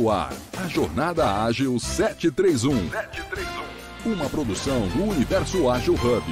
[0.00, 2.88] No ar, a Jornada Ágil 731.
[2.88, 4.14] 731.
[4.14, 6.24] Uma produção do Universo Ágil Hub.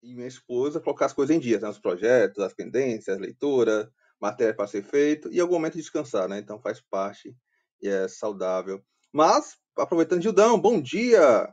[0.00, 1.68] E minha esposa colocar as coisas em dia, né?
[1.68, 6.38] os projetos, as pendências, leitura, matéria para ser feito e algum momento de descansar, né?
[6.38, 7.36] Então faz parte
[7.82, 8.80] e é saudável.
[9.12, 11.52] Mas, aproveitando, Gildão, bom dia!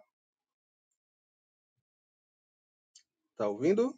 [3.35, 3.97] Tá ouvindo?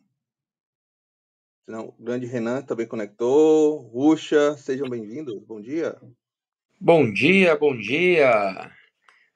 [1.68, 3.78] Não, o grande Renan também conectou.
[3.78, 5.42] Ruxa, sejam bem-vindos.
[5.46, 6.00] Bom dia.
[6.80, 8.72] Bom dia, bom dia.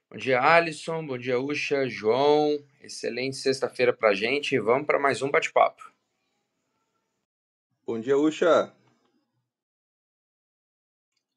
[0.10, 1.06] Bom dia, Alisson.
[1.06, 2.58] Bom dia, Uxa, João.
[2.82, 4.60] Excelente sexta-feira pra gente.
[4.60, 5.92] Vamos para mais um bate-papo.
[7.86, 8.74] Bom dia, Uxa.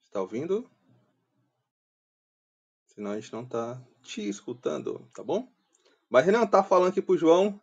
[0.04, 0.68] Está ouvindo?
[2.98, 5.48] Senão a gente não tá te escutando, tá bom?
[6.10, 7.60] Mas Renan tá falando aqui pro João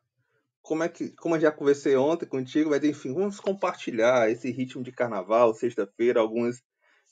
[0.61, 4.81] como é que, como eu já conversei ontem contigo, mas enfim, vamos compartilhar esse ritmo
[4.81, 6.63] de carnaval, sexta-feira, alguns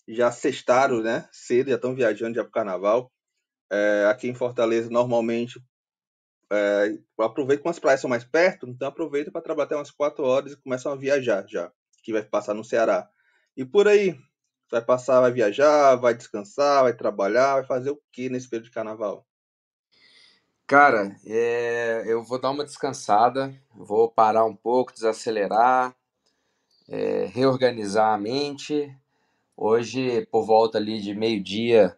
[0.08, 1.28] já sextaram, né?
[1.34, 3.12] Cedo, já estão viajando já pro carnaval.
[3.70, 5.62] É, aqui em Fortaleza, normalmente,
[6.50, 10.24] é, aproveito como as praias são mais perto, então aproveita para trabalhar até umas 4
[10.24, 11.70] horas e começam a viajar já,
[12.02, 13.06] que vai passar no Ceará.
[13.58, 14.18] E por aí,
[14.74, 18.72] vai passar, vai viajar, vai descansar, vai trabalhar, vai fazer o que nesse período de
[18.72, 19.26] carnaval?
[20.66, 25.96] Cara, é, eu vou dar uma descansada, vou parar um pouco, desacelerar,
[26.90, 28.92] é, reorganizar a mente.
[29.56, 31.96] Hoje, por volta ali de meio-dia,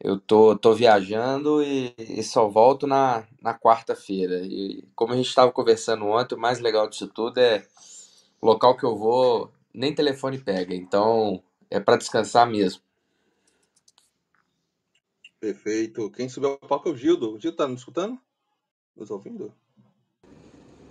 [0.00, 4.40] eu tô, tô viajando e, e só volto na, na quarta-feira.
[4.42, 7.66] E como a gente estava conversando ontem, o mais legal disso tudo é
[8.40, 10.74] o local que eu vou, nem telefone pega.
[10.74, 12.82] Então, é para descansar mesmo.
[15.38, 16.10] Perfeito.
[16.10, 17.34] Quem subiu ao palco é o Gildo.
[17.34, 18.20] O Gildo tá nos escutando?
[18.94, 19.54] Nos ouvindo?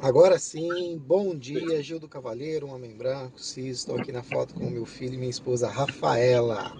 [0.02, 4.70] Agora sim, bom dia, Gildo Cavaleiro, um homem branco, cis, estou aqui na foto com
[4.70, 6.72] meu filho e minha esposa Rafaela.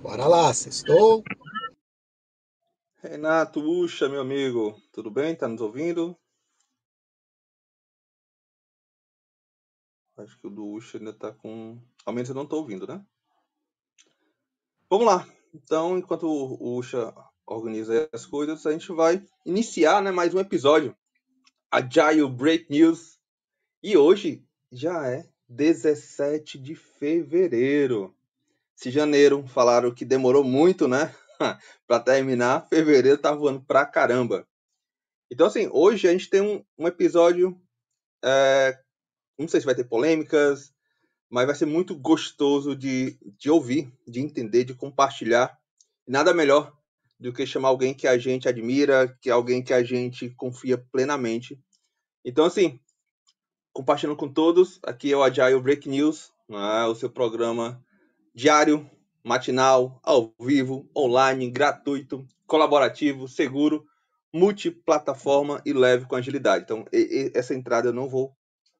[0.00, 1.22] Bora lá, sextou?
[3.02, 5.36] Renato Ucha, meu amigo, tudo bem?
[5.36, 6.16] Tá nos ouvindo?
[10.16, 11.78] Acho que o do Ucha ainda tá com.
[12.04, 13.04] Ao menos eu não tô ouvindo, né?
[14.88, 15.28] Vamos lá.
[15.54, 17.14] Então, enquanto o Ucha
[17.46, 20.96] organiza as coisas, a gente vai iniciar né, mais um episódio.
[21.70, 23.18] Agile Break News.
[23.82, 28.14] E hoje já é 17 de fevereiro.
[28.74, 31.14] Se janeiro falaram que demorou muito, né?
[31.86, 34.46] para terminar, fevereiro tá voando pra caramba.
[35.30, 37.60] Então, assim, hoje a gente tem um, um episódio.
[38.24, 38.78] É,
[39.38, 40.72] não sei se vai ter polêmicas,
[41.30, 45.56] mas vai ser muito gostoso de, de ouvir, de entender, de compartilhar.
[46.06, 46.76] Nada melhor
[47.18, 50.76] do que chamar alguém que a gente admira, que é alguém que a gente confia
[50.76, 51.62] plenamente.
[52.24, 52.80] Então, assim,
[53.72, 57.80] compartilhando com todos, aqui é o Agile Break News, né, o seu programa
[58.34, 58.90] diário,
[59.22, 63.86] matinal, ao vivo, online, gratuito, colaborativo, seguro,
[64.32, 66.64] multiplataforma e leve com agilidade.
[66.64, 68.34] Então, e, e, essa entrada eu não vou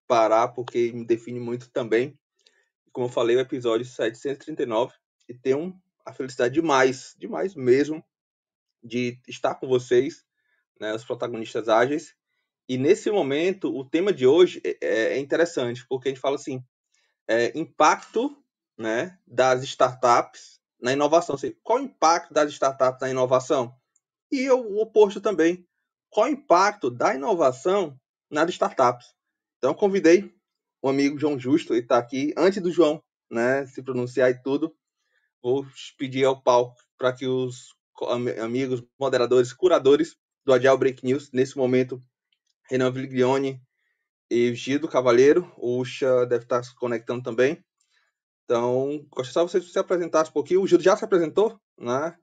[0.08, 2.18] parar porque me define muito também
[2.92, 4.94] como eu falei, o episódio 739
[5.28, 8.04] e tenho a felicidade demais, demais mesmo,
[8.82, 10.24] de estar com vocês,
[10.80, 12.14] né, os protagonistas ágeis.
[12.68, 16.36] E nesse momento, o tema de hoje é, é, é interessante, porque a gente fala
[16.36, 16.64] assim,
[17.28, 18.36] é, impacto
[18.76, 21.34] né, das startups na inovação.
[21.34, 23.74] Assim, qual o impacto das startups na inovação?
[24.32, 25.66] E o oposto também.
[26.08, 27.98] Qual o impacto da inovação
[28.30, 29.14] nas startups?
[29.58, 30.34] Então, convidei
[30.82, 32.32] o amigo João Justo, ele está aqui.
[32.36, 34.74] Antes do João né, se pronunciar e tudo,
[35.42, 35.64] vou
[35.98, 37.74] pedir ao palco para que os
[38.42, 42.02] amigos, moderadores, curadores do Agile Break News, nesse momento,
[42.68, 43.60] Renan Viglione
[44.30, 47.62] e Gido Cavaleiro, o Ucha deve estar se conectando também.
[48.44, 50.62] Então, gostaria só você se apresentasse um pouquinho.
[50.62, 52.16] O Gido já se apresentou, né?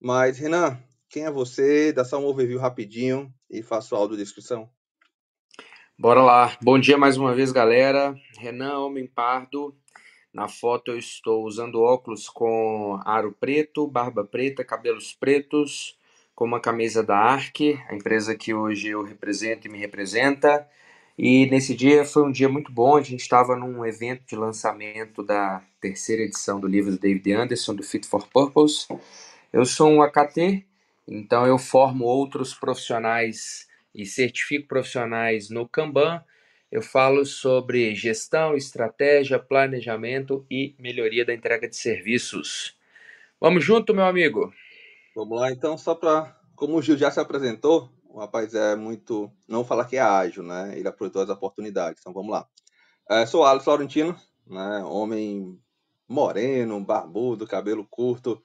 [0.00, 0.78] Mas, Renan,
[1.08, 1.92] quem é você?
[1.92, 4.70] Dá só um overview rapidinho e faça a audiodescrição.
[5.96, 6.58] Bora lá.
[6.60, 8.18] Bom dia mais uma vez, galera.
[8.36, 9.72] Renan, homem pardo.
[10.32, 15.96] Na foto eu estou usando óculos com aro preto, barba preta, cabelos pretos,
[16.34, 20.68] com uma camisa da ARC, a empresa que hoje eu represento e me representa.
[21.16, 22.96] E nesse dia foi um dia muito bom.
[22.96, 27.72] A gente estava num evento de lançamento da terceira edição do livro do David Anderson,
[27.72, 28.88] do Fit for Purpose.
[29.52, 30.66] Eu sou um AKT,
[31.06, 36.22] então eu formo outros profissionais e certifico profissionais no Kanban.
[36.70, 42.76] Eu falo sobre gestão, estratégia, planejamento e melhoria da entrega de serviços.
[43.40, 44.52] Vamos junto, meu amigo?
[45.14, 46.36] Vamos lá, então, só para.
[46.56, 49.30] Como o Gil já se apresentou, o rapaz é muito.
[49.46, 50.72] Não falar que é ágil, né?
[50.76, 52.00] Ele aproveitou as oportunidades.
[52.00, 52.48] Então vamos lá.
[53.08, 54.82] É, sou Alex Laurentino, né?
[54.84, 55.60] Homem
[56.08, 58.42] moreno, barbudo, cabelo curto.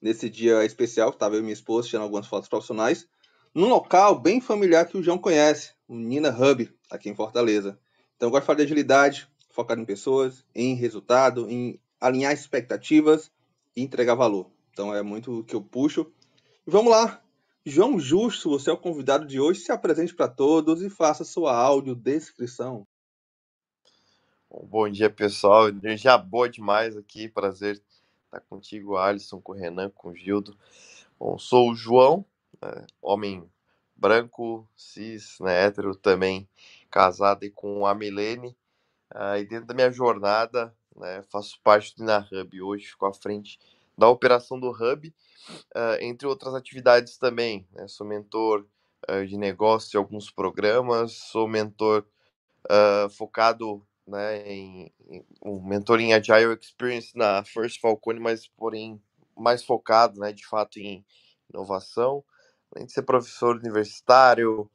[0.00, 3.08] Nesse dia especial, estava eu e minha esposa tirando algumas fotos profissionais,
[3.54, 7.78] num local bem familiar que o João conhece, o Nina Hub, aqui em Fortaleza.
[8.16, 13.30] Então, eu gosto de falar de agilidade, focado em pessoas, em resultado, em alinhar expectativas
[13.76, 14.50] e entregar valor.
[14.72, 16.10] Então, é muito o que eu puxo.
[16.66, 17.22] E vamos lá.
[17.64, 19.60] João Justo, você é o convidado de hoje.
[19.60, 22.86] Se apresente para todos e faça sua audiodescrição.
[24.50, 25.68] Bom dia, pessoal.
[25.68, 27.28] Energia boa demais aqui.
[27.28, 27.80] Prazer
[28.24, 30.56] estar contigo, Alisson, com o Renan, com o Gildo.
[31.18, 32.24] Bom, sou o João,
[32.62, 33.48] né, homem
[33.96, 36.48] branco, cis, né, hétero também,
[36.90, 38.56] casado e com a Milene.
[39.14, 42.62] Uh, e dentro da minha jornada, né, faço parte do InaHub.
[42.62, 43.58] Hoje fico à frente
[43.96, 47.66] da operação do Hub, uh, entre outras atividades também.
[47.72, 48.66] Né, sou mentor
[49.10, 52.06] uh, de negócio de alguns programas, sou mentor
[53.18, 59.02] focado né, em, em um mentor em Agile Experience na First Falcone, mas porém
[59.36, 61.04] mais focado, né, de fato em
[61.52, 62.24] inovação,
[62.74, 64.70] além de ser professor universitário,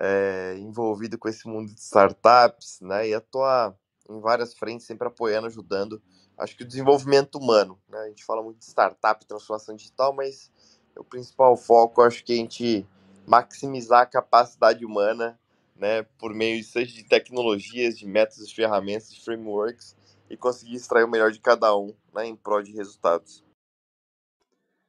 [0.00, 3.74] é, envolvido com esse mundo de startups, né, e atuar
[4.08, 6.00] em várias frentes, sempre apoiando, ajudando,
[6.38, 10.50] acho que o desenvolvimento humano, né, a gente fala muito de startup, transformação digital, mas
[10.96, 12.86] o principal foco, acho que a gente
[13.26, 15.38] maximizar a capacidade humana
[15.76, 19.96] né, por meio seja de tecnologias, de métodos, de ferramentas, de frameworks
[20.28, 23.44] e conseguir extrair o melhor de cada um né, em prol de resultados.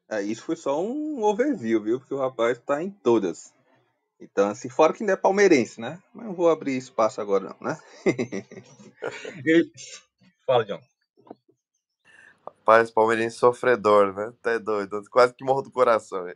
[0.10, 2.00] É, isso foi só um overview, viu?
[2.00, 3.54] Porque o rapaz está em todas.
[4.20, 6.02] Então, assim, fora que ainda é palmeirense, né?
[6.14, 7.78] Mas não vou abrir espaço agora, não, né?
[10.46, 10.80] Fala, John.
[12.46, 14.34] Rapaz, palmeirense sofredor, né?
[14.42, 15.04] Tá doido.
[15.10, 16.28] Quase que morro do coração.
[16.28, 16.36] É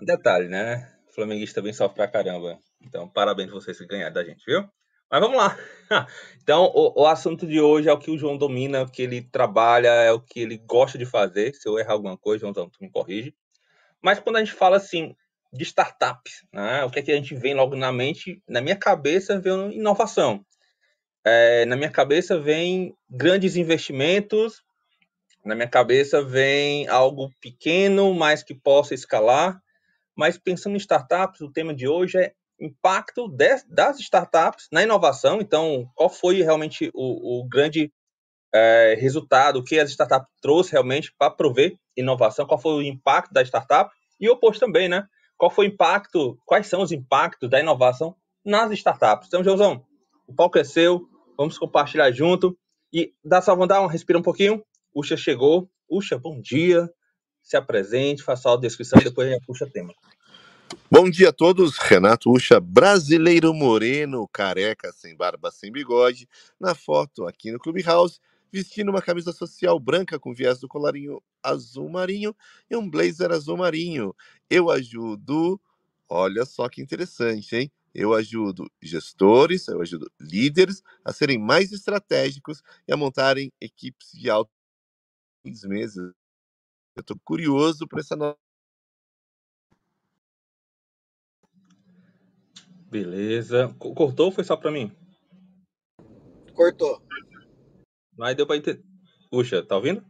[0.00, 0.94] um detalhe, né?
[1.14, 2.58] flamenguista também sofre pra caramba.
[2.82, 4.68] Então, parabéns vocês que ganharam da gente, viu?
[5.14, 5.56] Mas vamos lá.
[6.42, 9.22] Então, o, o, assunto de hoje é o que o João domina, o que ele
[9.22, 11.54] trabalha, é o que ele gosta de fazer.
[11.54, 13.34] Se eu errar alguma coisa, João, tu me corrige.
[14.02, 15.16] Mas quando a gente fala assim
[15.50, 18.42] de startups, né, o que é que a gente vem logo na mente?
[18.46, 20.44] Na minha cabeça vem inovação.
[21.24, 24.62] É, na minha cabeça vem grandes investimentos.
[25.42, 29.58] Na minha cabeça vem algo pequeno, mas que possa escalar.
[30.14, 35.40] Mas pensando em startups, o tema de hoje é impacto de, das startups na inovação.
[35.40, 37.92] Então, qual foi realmente o, o grande
[38.52, 43.42] é, resultado, que as startups trouxe realmente para prover inovação, qual foi o impacto da
[43.42, 43.90] startup
[44.20, 45.06] e o oposto também, né?
[45.36, 48.14] Qual foi o impacto, quais são os impactos da inovação
[48.44, 49.26] nas startups?
[49.26, 49.84] Então, Josão,
[50.26, 52.56] o palco é seu, vamos compartilhar junto
[52.92, 54.64] e dá só, vamos dar uma respira um pouquinho.
[54.94, 55.68] Uxa chegou.
[55.90, 56.88] Uxa, bom dia
[57.44, 59.92] se apresente, faça a descrição e depois a gente puxa tema.
[60.90, 66.26] Bom dia a todos, Renato Ucha, brasileiro moreno, careca, sem barba, sem bigode,
[66.58, 68.20] na foto aqui no Clubhouse,
[68.50, 72.34] vestindo uma camisa social branca com viés do colarinho azul marinho
[72.70, 74.16] e um blazer azul marinho.
[74.48, 75.60] Eu ajudo,
[76.08, 77.72] olha só que interessante, hein?
[77.94, 84.30] Eu ajudo gestores, eu ajudo líderes a serem mais estratégicos e a montarem equipes de
[84.30, 84.50] alto
[85.64, 86.12] meses
[86.96, 88.38] eu tô curioso para essa nova.
[92.94, 93.74] Beleza.
[93.76, 94.96] Cortou ou foi só para mim?
[96.54, 97.02] Cortou.
[98.16, 98.84] Mas deu para entender.
[99.28, 100.06] Puxa, tá ouvindo?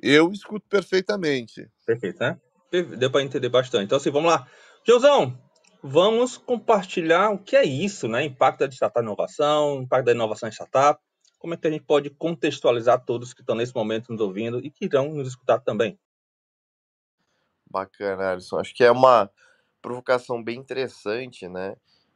[0.00, 1.68] Eu escuto perfeitamente.
[1.84, 2.40] Perfeito, né?
[2.70, 3.86] Deu para entender bastante.
[3.86, 4.48] Então, assim, vamos lá.
[4.86, 5.36] Joãozão,
[5.82, 8.22] vamos compartilhar o que é isso, né?
[8.22, 11.02] Impacto da startup inovação, impacto da inovação em startup.
[11.36, 14.70] Como é que a gente pode contextualizar todos que estão nesse momento nos ouvindo e
[14.70, 15.98] que irão nos escutar também?
[17.68, 18.60] Bacana, Alisson.
[18.60, 19.28] Acho que é uma
[19.82, 21.74] provocação bem interessante, né?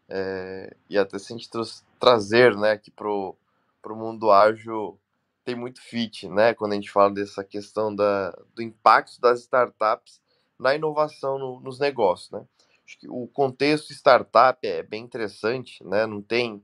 [0.09, 1.63] É, e até se a gente tra
[2.01, 3.37] trazer né, aqui pro,
[3.83, 4.99] pro mundo ágil,
[5.45, 6.55] tem muito fit, né?
[6.55, 10.21] Quando a gente fala dessa questão da, do impacto das startups
[10.59, 12.45] na inovação no, nos negócios, né?
[12.87, 16.07] Acho que o contexto startup é bem interessante, né?
[16.07, 16.63] Não tem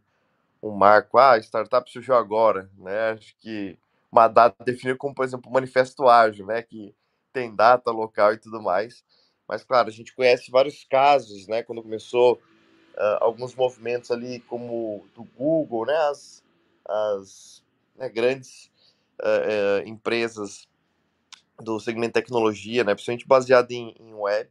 [0.62, 3.10] um marco, ah, startup surgiu agora, né?
[3.10, 3.78] Acho que
[4.10, 6.62] uma data definida como, por exemplo, o manifesto ágil, né?
[6.62, 6.94] Que
[7.32, 9.04] tem data local e tudo mais.
[9.46, 11.62] Mas, claro, a gente conhece vários casos, né?
[11.62, 12.40] Quando começou
[12.94, 15.96] uh, alguns movimentos ali, como do Google, né?
[16.10, 16.42] As,
[16.86, 17.64] as
[17.96, 18.70] né, grandes
[19.20, 20.68] uh, uh, empresas
[21.60, 22.94] do segmento tecnologia, né?
[22.94, 24.50] Principalmente baseado em, em web.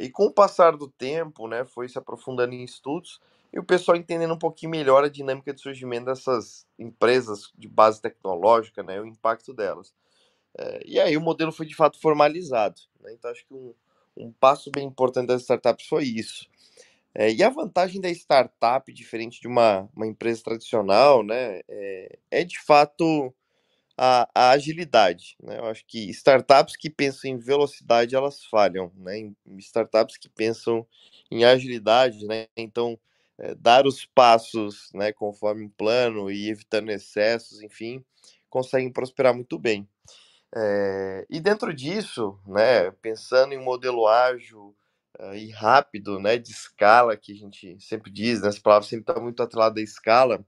[0.00, 1.64] e com o passar do tempo, né?
[1.64, 3.20] Foi se aprofundando em estudos
[3.52, 8.00] e o pessoal entendendo um pouquinho melhor a dinâmica de surgimento dessas empresas de base
[8.00, 9.00] tecnológica, né?
[9.00, 9.92] O impacto delas.
[10.58, 12.80] É, e aí o modelo foi de fato formalizado.
[13.00, 13.12] Né?
[13.12, 13.74] Então acho que um,
[14.16, 16.48] um passo bem importante das startups foi isso.
[17.14, 22.44] É, e a vantagem da startup, diferente de uma, uma empresa tradicional, né, é, é
[22.44, 23.34] de fato
[23.96, 25.36] a, a, agilidade.
[25.42, 25.58] Né?
[25.58, 28.90] Eu acho que startups que pensam em velocidade, elas falham.
[28.96, 29.32] Né?
[29.58, 30.86] Startups que pensam
[31.30, 32.46] em agilidade, né?
[32.56, 32.98] então
[33.38, 38.04] é, dar os passos né, conforme um plano e evitando excessos, enfim,
[38.48, 39.88] conseguem prosperar muito bem.
[40.54, 44.74] É, e dentro disso, né, pensando em um modelo ágil
[45.34, 49.20] e rápido, né, de escala, que a gente sempre diz, né, essa palavra sempre está
[49.20, 50.44] muito atrelada à escala,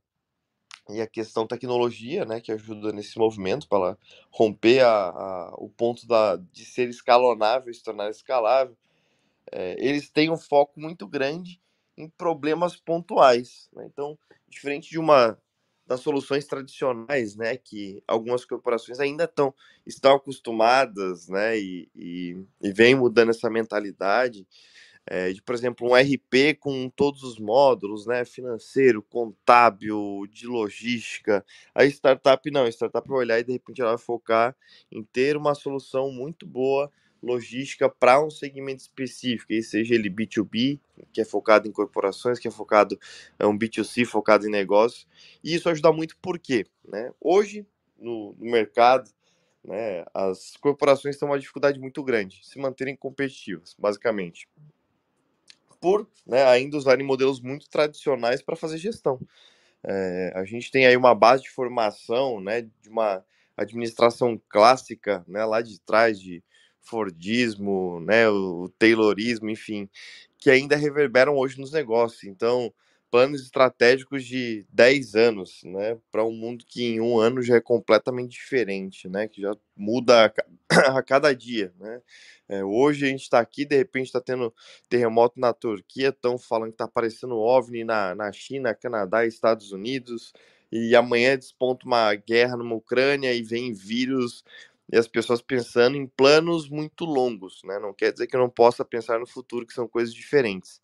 [0.91, 3.97] e a questão tecnologia, né, que ajuda nesse movimento para
[4.31, 8.77] romper a, a, o ponto da, de ser escalonável e se tornar escalável,
[9.51, 11.61] é, eles têm um foco muito grande
[11.97, 13.69] em problemas pontuais.
[13.73, 13.87] Né?
[13.87, 15.39] Então, diferente de uma
[15.87, 19.55] das soluções tradicionais, né, que algumas corporações ainda estão
[19.87, 24.47] estão acostumadas, né, e, e, e vem mudando essa mentalidade
[25.07, 31.45] é, de, por exemplo, um RP com todos os módulos, né, financeiro, contábil, de logística.
[31.75, 34.57] A startup não, a startup vai olhar e de repente ela vai focar
[34.91, 36.91] em ter uma solução muito boa
[37.25, 40.79] logística para um segmento específico, seja ele B2B,
[41.13, 42.99] que é focado em corporações, que é focado
[43.39, 45.07] é um B2C focado em negócios.
[45.43, 47.11] E isso ajuda muito porque, né?
[47.21, 47.67] Hoje
[47.99, 49.11] no, no mercado,
[49.65, 54.49] né, as corporações têm uma dificuldade muito grande se manterem competitivas, basicamente.
[55.81, 59.19] Por né, ainda usarem modelos muito tradicionais para fazer gestão.
[59.83, 63.25] É, a gente tem aí uma base de formação, né, de uma
[63.57, 66.43] administração clássica, né, lá de trás de
[66.85, 69.89] Fordismo, né, o Taylorismo, enfim,
[70.39, 72.25] que ainda reverberam hoje nos negócios.
[72.25, 72.73] Então,
[73.11, 77.61] planos estratégicos de 10 anos, né, para um mundo que em um ano já é
[77.61, 80.33] completamente diferente, né, que já muda
[80.69, 82.03] a, cada dia, né.
[82.49, 84.53] É, hoje a gente está aqui, de repente está tendo
[84.89, 90.33] terremoto na Turquia, estão falando que está aparecendo OVNI na, na China, Canadá Estados Unidos,
[90.71, 94.43] e amanhã desponta uma guerra numa Ucrânia e vem vírus
[94.93, 97.79] e as pessoas pensando em planos muito longos, né?
[97.79, 100.81] Não quer dizer que eu não possa pensar no futuro, que são coisas diferentes.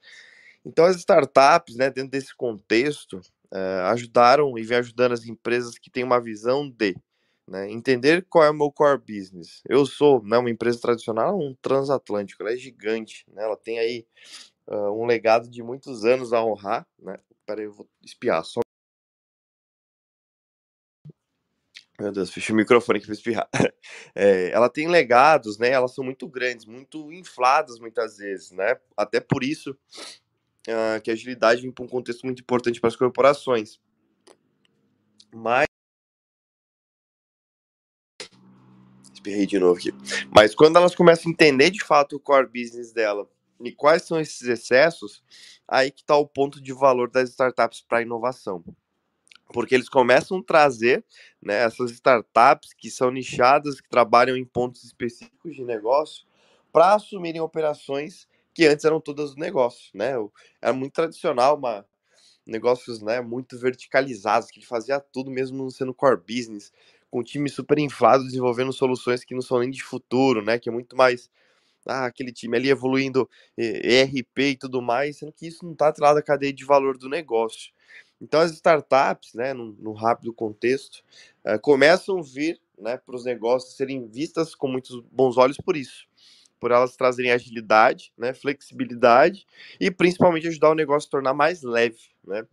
[0.65, 3.21] Então, as startups, né, dentro desse contexto,
[3.53, 6.95] uh, ajudaram e vem ajudando as empresas que têm uma visão de
[7.49, 9.63] né, entender qual é o meu core business.
[9.69, 14.07] Eu sou né, uma empresa tradicional, um transatlântico, ela é gigante, né, ela tem aí
[14.69, 16.87] uh, um legado de muitos anos a honrar.
[16.99, 17.17] Né?
[17.47, 18.61] Peraí, eu vou espiar só.
[22.01, 23.49] Meu Deus, fechei o microfone aqui para espirrar.
[24.15, 25.71] É, ela tem legados, né?
[25.71, 28.77] Elas são muito grandes, muito infladas muitas vezes, né?
[28.97, 32.97] Até por isso uh, que a agilidade vem para um contexto muito importante para as
[32.97, 33.79] corporações.
[35.33, 35.67] Mas.
[39.13, 39.93] Espirrei de novo aqui.
[40.35, 43.29] Mas quando elas começam a entender de fato o core business dela
[43.61, 45.23] e quais são esses excessos,
[45.69, 48.65] aí que está o ponto de valor das startups para a inovação
[49.53, 51.05] porque eles começam a trazer
[51.43, 56.25] né, essas startups que são nichadas, que trabalham em pontos específicos de negócio,
[56.73, 60.13] para assumirem operações que antes eram todas do negócio, né?
[60.61, 61.85] Era muito tradicional, uma,
[62.47, 66.73] negócios né, muito verticalizados, que fazia tudo mesmo não sendo core business,
[67.11, 70.59] com time super inflado desenvolvendo soluções que não são nem de futuro, né?
[70.59, 71.29] Que é muito mais
[71.87, 76.19] ah, aquele time ali evoluindo ERP e tudo mais, sendo que isso não está atrelado
[76.19, 77.73] à cadeia de valor do negócio.
[78.21, 81.03] Então, as startups, né, no, no rápido contexto,
[81.45, 85.77] uh, começam a vir né, para os negócios serem vistas com muitos bons olhos por
[85.77, 86.07] isso,
[86.59, 89.47] por elas trazerem agilidade, né, flexibilidade
[89.79, 92.47] e principalmente ajudar o negócio a tornar mais leve, né,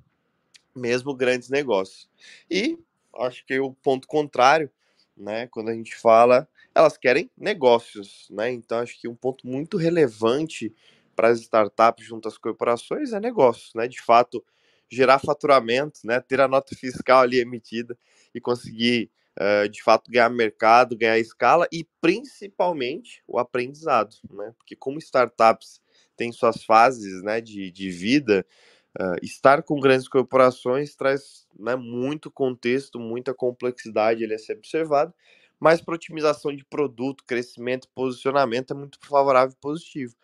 [0.75, 2.09] mesmo grandes negócios.
[2.49, 2.77] E
[3.19, 4.69] acho que o ponto contrário,
[5.15, 9.77] né, quando a gente fala, elas querem negócios, né, então acho que um ponto muito
[9.77, 10.73] relevante
[11.15, 14.43] para as startups junto às corporações é negócio, né, de fato
[14.89, 17.97] gerar faturamento, né, ter a nota fiscal ali emitida
[18.33, 24.75] e conseguir, uh, de fato, ganhar mercado, ganhar escala e principalmente o aprendizado, né, porque
[24.75, 25.81] como startups
[26.15, 28.45] têm suas fases né, de, de vida,
[28.99, 35.13] uh, estar com grandes corporações traz né, muito contexto, muita complexidade ali a ser observado,
[35.59, 40.15] mas para otimização de produto, crescimento, posicionamento é muito favorável e positivo.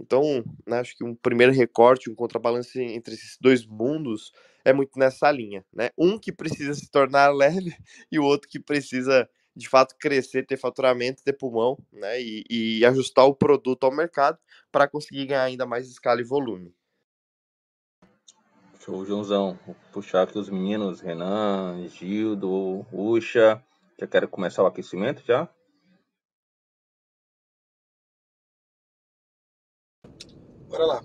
[0.00, 4.32] Então, né, acho que um primeiro recorte, um contrabalance entre esses dois mundos
[4.64, 5.90] é muito nessa linha, né?
[5.96, 7.76] Um que precisa se tornar leve
[8.10, 12.20] e o outro que precisa de fato crescer, ter faturamento, ter pulmão, né?
[12.20, 14.38] E, e ajustar o produto ao mercado
[14.72, 16.74] para conseguir ganhar ainda mais escala e volume.
[18.80, 19.58] Show, Joãozão.
[19.66, 23.62] Vou puxar aqui os meninos, Renan, Gildo, Ucha.
[23.98, 25.48] Já quero começar o aquecimento já?
[30.80, 31.04] Bora lá.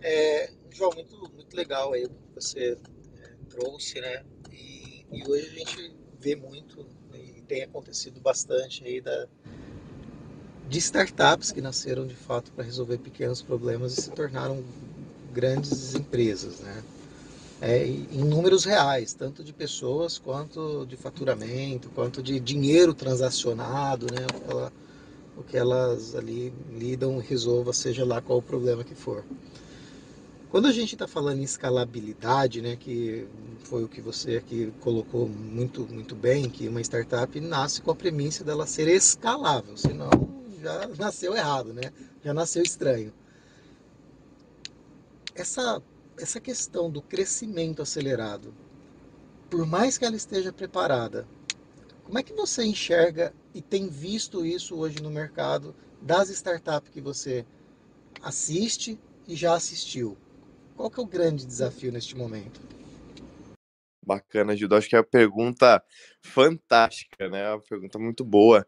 [0.00, 2.76] É, João, muito, muito legal aí o que você
[3.22, 4.24] é, trouxe, né?
[4.52, 9.26] E, e, hoje a gente vê muito e tem acontecido bastante aí da,
[10.68, 14.62] de startups que nasceram de fato para resolver pequenos problemas e se tornaram
[15.32, 16.82] grandes empresas, né?
[17.60, 24.26] É, em números reais, tanto de pessoas quanto de faturamento, quanto de dinheiro transacionado, né?
[24.32, 24.72] O que, ela,
[25.38, 29.24] o que elas ali lidam, resolva, seja lá qual o problema que for.
[30.50, 33.26] Quando a gente está falando em escalabilidade, né, que
[33.60, 37.94] foi o que você aqui colocou muito, muito bem, que uma startup nasce com a
[37.94, 40.10] premissa dela ser escalável, senão
[40.60, 41.92] já nasceu errado, né?
[42.24, 43.12] já nasceu estranho.
[45.34, 45.80] Essa,
[46.18, 48.52] essa questão do crescimento acelerado,
[49.48, 51.28] por mais que ela esteja preparada,
[52.04, 57.00] como é que você enxerga e tem visto isso hoje no mercado das startups que
[57.00, 57.44] você
[58.22, 58.96] assiste
[59.26, 60.16] e já assistiu?
[60.76, 62.60] Qual que é o grande desafio neste momento?
[64.06, 64.76] Bacana, Gildo.
[64.76, 65.82] Acho que é uma pergunta
[66.22, 67.50] fantástica, né?
[67.50, 68.64] Uma pergunta muito boa.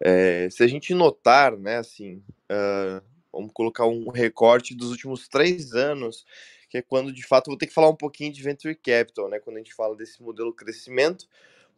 [0.00, 2.16] É, se a gente notar, né, assim,
[2.50, 3.00] uh,
[3.32, 6.26] vamos colocar um recorte dos últimos três anos,
[6.68, 9.38] que é quando de fato vou ter que falar um pouquinho de venture capital, né?
[9.38, 11.28] Quando a gente fala desse modelo crescimento,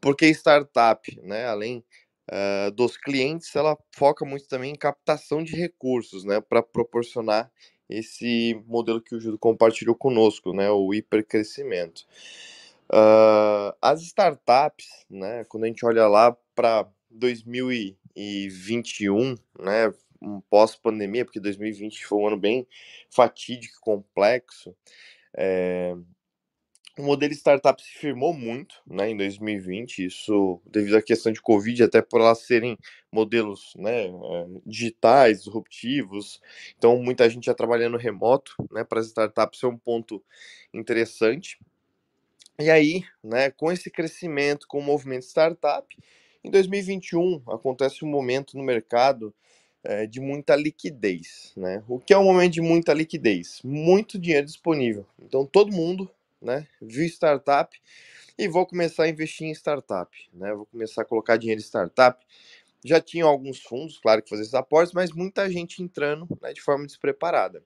[0.00, 1.44] porque startup, né?
[1.47, 1.85] Além
[2.31, 6.40] uh, dos clientes, ela foca muito também em captação de recursos, né?
[6.40, 7.50] Para proporcionar
[7.88, 12.04] esse modelo que o Judo compartilhou conosco, né, o hipercrescimento.
[12.90, 21.40] Uh, as startups, né, quando a gente olha lá para 2021, né, um pós-pandemia, porque
[21.40, 22.66] 2020 foi um ano bem
[23.11, 24.76] fatídico, complexo,
[25.37, 25.97] é,
[26.98, 31.82] o modelo startup se firmou muito né, em 2020, isso devido à questão de Covid,
[31.82, 32.78] até por elas serem
[33.10, 36.40] modelos né, eh, digitais, disruptivos.
[36.78, 40.22] Então, muita gente já trabalhando remoto né, para as startups é um ponto
[40.72, 41.59] interessante.
[42.61, 45.96] E aí, né, com esse crescimento, com o movimento startup,
[46.44, 49.35] em 2021 acontece um momento no mercado
[49.83, 51.52] é, de muita liquidez.
[51.57, 51.83] Né?
[51.88, 53.61] O que é um momento de muita liquidez?
[53.64, 55.07] Muito dinheiro disponível.
[55.20, 56.09] Então, todo mundo
[56.44, 56.66] né?
[56.80, 57.76] Vi startup
[58.38, 60.52] e vou começar a investir em startup, né?
[60.54, 62.24] Vou começar a colocar dinheiro em startup.
[62.85, 66.61] Já tinham alguns fundos, claro, que fazer esses aportes, mas muita gente entrando né, de
[66.61, 67.64] forma despreparada.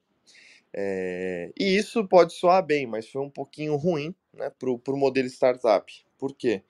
[0.72, 5.26] É, e isso pode soar bem, mas foi um pouquinho ruim né, para o modelo
[5.28, 5.92] startup.
[6.18, 6.62] Por quê?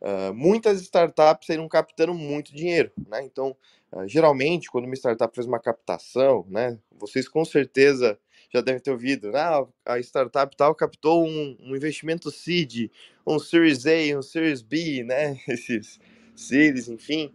[0.00, 3.24] Uh, muitas startups saíram captando muito dinheiro, né?
[3.24, 3.56] Então,
[3.92, 6.76] uh, geralmente, quando uma startup faz uma captação, né?
[6.98, 8.18] Vocês com certeza
[8.52, 12.90] já devem ter ouvido, ah, a startup tal captou um, um investimento seed,
[13.26, 15.38] um Series A, um Series B, né?
[15.48, 15.98] Esses
[16.34, 17.32] series, enfim.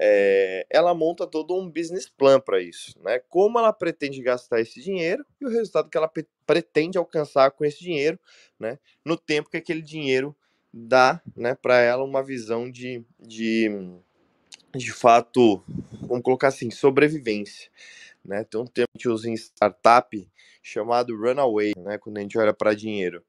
[0.00, 3.18] É, ela monta todo um business plan para isso, né?
[3.28, 6.10] Como ela pretende gastar esse dinheiro e o resultado que ela
[6.46, 8.18] pretende alcançar com esse dinheiro,
[8.60, 8.78] né?
[9.04, 10.36] No tempo que aquele dinheiro
[10.72, 13.70] dá, né, para ela uma visão de, de,
[14.74, 15.62] de fato,
[16.02, 17.70] vamos colocar assim, sobrevivência.
[18.28, 18.44] Né?
[18.44, 20.30] Tem um termo que usa em startup
[20.62, 21.96] chamado runaway, né?
[21.96, 23.24] Quando a gente olha para dinheiro.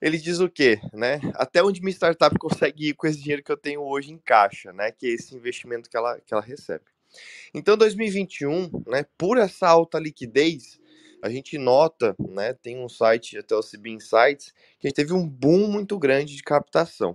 [0.00, 1.20] Ele diz o quê, né?
[1.34, 4.70] Até onde minha startup consegue ir com esse dinheiro que eu tenho hoje em caixa,
[4.72, 4.92] né?
[4.92, 6.84] Que é esse investimento que ela, que ela recebe.
[7.54, 9.06] Então, 2021, né?
[9.16, 10.78] Por essa alta liquidez,
[11.22, 12.52] a gente nota, né?
[12.52, 16.36] Tem um site, até o CB Insights, que a gente teve um boom muito grande
[16.36, 17.14] de captação,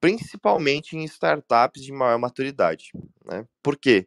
[0.00, 2.92] principalmente em startups de maior maturidade,
[3.26, 3.44] né?
[3.62, 4.06] Por quê?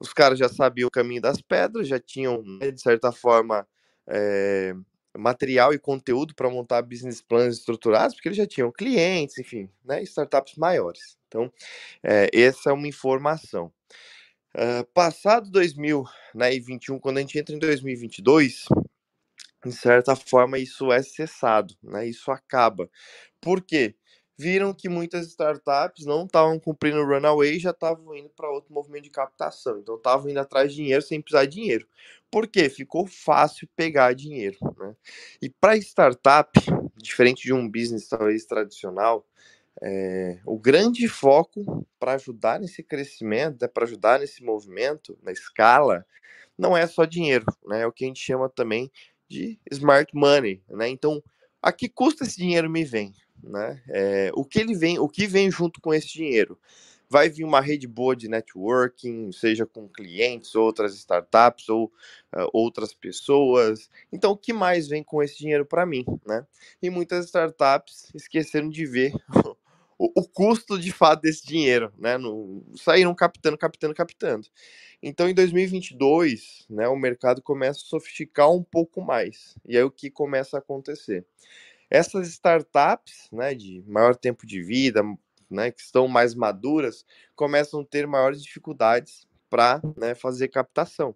[0.00, 3.66] Os caras já sabiam o caminho das pedras, já tinham, né, de certa forma,
[4.06, 4.74] é,
[5.16, 10.02] material e conteúdo para montar business plans estruturados, porque eles já tinham clientes, enfim, né,
[10.02, 11.18] startups maiores.
[11.26, 11.52] Então,
[12.02, 13.72] é, essa é uma informação.
[14.54, 18.64] Uh, passado 2021, né, quando a gente entra em 2022,
[19.64, 22.06] de certa forma isso é cessado, né?
[22.06, 22.88] Isso acaba.
[23.40, 23.94] Por quê?
[24.38, 28.72] Viram que muitas startups não estavam cumprindo o runaway e já estavam indo para outro
[28.72, 29.78] movimento de captação.
[29.80, 31.88] Então estavam indo atrás de dinheiro sem precisar de dinheiro.
[32.30, 32.68] Por quê?
[32.70, 34.56] Ficou fácil pegar dinheiro.
[34.78, 34.94] Né?
[35.42, 36.52] E para startup,
[36.96, 39.26] diferente de um business talvez tradicional,
[39.82, 46.06] é, o grande foco para ajudar nesse crescimento, para ajudar nesse movimento, na escala,
[46.56, 47.82] não é só dinheiro, né?
[47.82, 48.90] É o que a gente chama também
[49.28, 50.88] de smart money, né?
[50.88, 51.22] Então,
[51.62, 53.12] a que custa esse dinheiro me vem?
[53.42, 53.82] Né?
[53.88, 56.58] É, o que ele vem, o que vem junto com esse dinheiro?
[57.10, 62.92] Vai vir uma rede boa de networking, seja com clientes, outras startups ou uh, outras
[62.92, 63.88] pessoas.
[64.12, 66.46] Então, o que mais vem com esse dinheiro para mim, né?
[66.82, 69.14] E muitas startups esqueceram de ver
[69.98, 72.18] o, o, custo de fato desse dinheiro, né?
[72.18, 74.46] No, saíram captando, captando, captando.
[75.02, 79.56] Então, em 2022, né, o mercado começa a sofisticar um pouco mais.
[79.66, 81.24] E aí o que começa a acontecer?
[81.90, 85.02] Essas startups, né, de maior tempo de vida,
[85.50, 91.14] né, que estão mais maduras, começam a ter maiores dificuldades para né, fazer captação.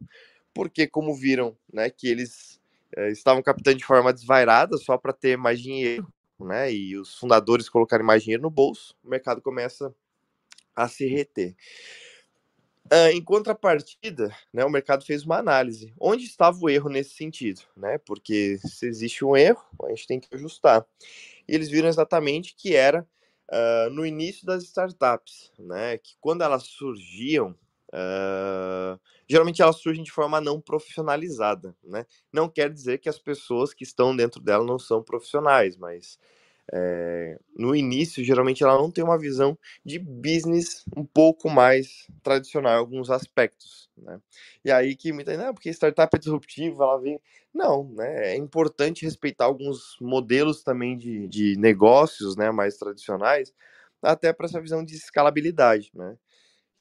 [0.54, 2.60] Porque, como viram né, que eles
[2.96, 6.06] é, estavam captando de forma desvairada só para ter mais dinheiro,
[6.40, 9.94] né, e os fundadores colocarem mais dinheiro no bolso, o mercado começa
[10.74, 11.54] a se reter.
[13.12, 15.94] Em contrapartida, né, o mercado fez uma análise.
[15.98, 17.62] Onde estava o erro nesse sentido?
[17.74, 17.96] Né?
[17.98, 20.86] Porque se existe um erro, a gente tem que ajustar.
[21.48, 23.06] E eles viram exatamente que era
[23.50, 25.96] uh, no início das startups, né?
[25.96, 27.56] que quando elas surgiam,
[27.92, 31.74] uh, geralmente elas surgem de forma não profissionalizada.
[31.82, 32.04] Né?
[32.30, 36.18] Não quer dizer que as pessoas que estão dentro dela não são profissionais, mas
[36.72, 42.74] é, no início, geralmente ela não tem uma visão de business um pouco mais tradicional
[42.74, 44.20] em alguns aspectos, né?
[44.64, 47.18] E aí que muita gente, ah, porque startup é disruptiva, ela vem...
[47.54, 48.32] Não, né?
[48.34, 53.52] É importante respeitar alguns modelos também de, de negócios, né, mais tradicionais,
[54.02, 56.16] até para essa visão de escalabilidade, né?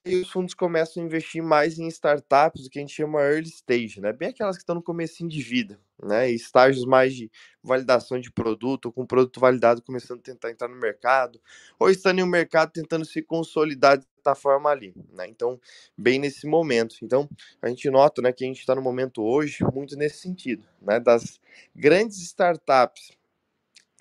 [0.04, 3.48] E os fundos começam a investir mais em startups, o que a gente chama early
[3.50, 4.12] stage, né?
[4.12, 6.30] Bem aquelas que estão no começo de vida, né?
[6.32, 7.30] Estágios mais de
[7.62, 11.40] validação de produto, ou com produto validado começando a tentar entrar no mercado,
[11.78, 15.28] ou estando em um mercado tentando se consolidar de certa forma ali, né?
[15.28, 15.60] Então,
[15.96, 16.96] bem nesse momento.
[17.04, 17.30] Então,
[17.62, 21.00] a gente nota, né, que a gente está no momento hoje muito nesse sentido, né?
[21.00, 21.40] Das
[21.76, 23.12] grandes startups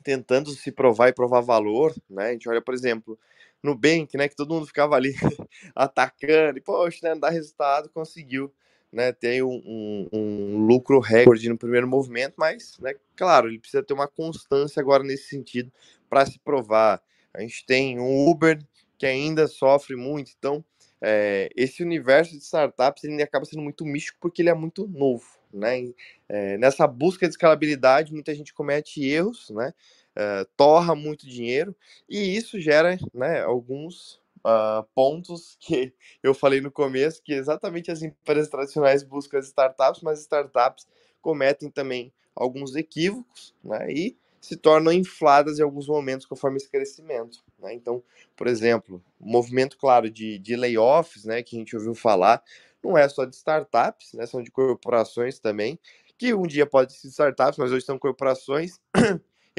[0.02, 2.28] tentando se provar e provar valor, né?
[2.28, 3.18] A gente olha, por exemplo,
[3.62, 5.14] Nubank, né, que todo mundo ficava ali
[5.74, 8.52] atacando, e poxa, né, não dá resultado, conseguiu,
[8.92, 13.82] né, ter um, um, um, lucro recorde no primeiro movimento, mas, né, claro, ele precisa
[13.82, 15.70] ter uma constância agora nesse sentido
[16.08, 17.02] para se provar.
[17.32, 18.58] A gente tem um Uber
[18.98, 20.64] que ainda sofre muito, então
[21.00, 25.24] é, esse universo de startups ele acaba sendo muito místico porque ele é muito novo,
[25.52, 25.90] né?
[26.28, 29.72] É, nessa busca de escalabilidade, muita gente comete erros, né?
[30.16, 31.74] Uh, torra muito dinheiro
[32.08, 35.92] e isso gera né, alguns uh, pontos que
[36.22, 40.86] eu falei no começo, que exatamente as empresas tradicionais buscam as startups, mas as startups
[41.20, 47.44] cometem também alguns equívocos né, e se tornam infladas em alguns momentos conforme esse crescimento.
[47.58, 47.74] Né?
[47.74, 48.02] Então,
[48.34, 52.42] por exemplo, o movimento, claro, de, de layoffs, né, que a gente ouviu falar,
[52.82, 55.78] não é só de startups, né, são de corporações também,
[56.16, 58.80] que um dia pode ser startups, mas hoje são corporações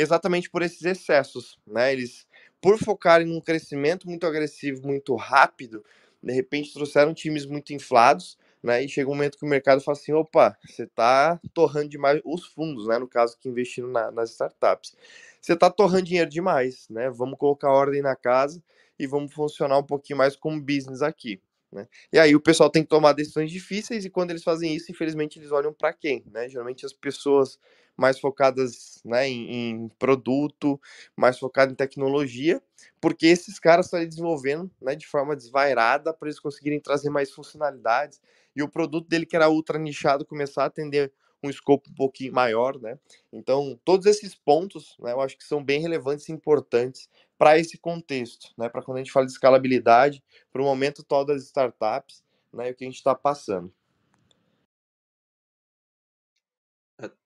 [0.02, 1.94] exatamente por esses excessos, né?
[1.94, 2.28] Eles,
[2.62, 5.84] por focarem num crescimento muito agressivo, muito rápido,
[6.22, 8.84] de repente trouxeram times muito inflados, né?
[8.84, 12.46] E chega um momento que o mercado fala assim, opa, você está torrando demais os
[12.46, 13.00] fundos, né?
[13.00, 14.96] No caso que investiram na, nas startups,
[15.42, 17.10] você está torrando dinheiro demais, né?
[17.10, 18.62] Vamos colocar ordem na casa
[19.00, 21.42] e vamos funcionar um pouquinho mais como business aqui.
[21.72, 21.88] Né?
[22.12, 25.40] E aí o pessoal tem que tomar decisões difíceis e quando eles fazem isso, infelizmente
[25.40, 26.48] eles olham para quem, né?
[26.50, 27.58] Geralmente as pessoas
[28.02, 30.82] mais focadas né, em, em, produto,
[31.16, 32.62] mais focadas em tecnologia,
[33.00, 38.20] porque esses caras estão desenvolvendo né, de forma desvairada para eles conseguirem trazer mais funcionalidades
[38.56, 42.34] e o produto dele que era ultra nichado começar a atender um escopo um pouquinho
[42.34, 43.00] maior, né?
[43.34, 47.78] Então, todos esses pontos, né, eu acho que são bem relevantes e importantes para esse
[47.80, 48.70] contexto, né?
[48.70, 52.72] Para quando a gente fala de escalabilidade, para o momento todo das startups, né, e
[52.72, 53.74] o que a gente está passando.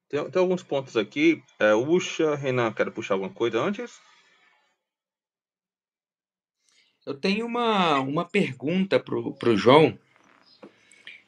[0.09, 1.43] Tem, tem alguns pontos aqui.
[1.59, 3.99] É, Ucha, Renan, quer puxar alguma coisa antes?
[7.05, 9.97] Eu tenho uma, uma pergunta para o João.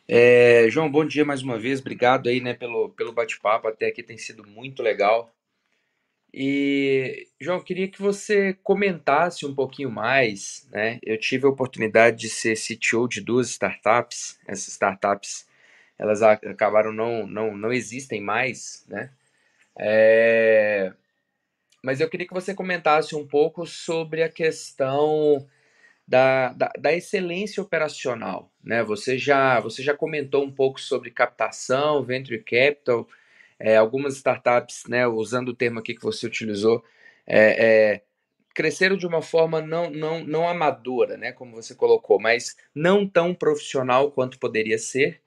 [0.08, 1.80] É, João, bom dia mais uma vez.
[1.80, 3.68] Obrigado aí né, pelo, pelo bate-papo.
[3.68, 5.34] Até aqui tem sido muito legal.
[6.34, 10.68] E, João, queria que você comentasse um pouquinho mais.
[10.72, 11.00] Né?
[11.04, 14.40] Eu tive a oportunidade de ser CTO de duas startups.
[14.48, 15.47] Essas startups
[15.98, 19.12] elas acabaram não, não, não existem mais, né?
[19.80, 20.94] É...
[21.84, 25.48] Mas eu queria que você comentasse um pouco sobre a questão
[26.08, 28.84] da, da, da, excelência operacional, né?
[28.84, 33.08] Você já, você já comentou um pouco sobre captação, venture capital,
[33.60, 36.84] é, algumas startups, né, usando o termo aqui que você utilizou,
[37.26, 38.04] é, é,
[38.54, 43.34] cresceram de uma forma não, não, não amadora, né, como você colocou, mas não tão
[43.34, 45.22] profissional quanto poderia ser,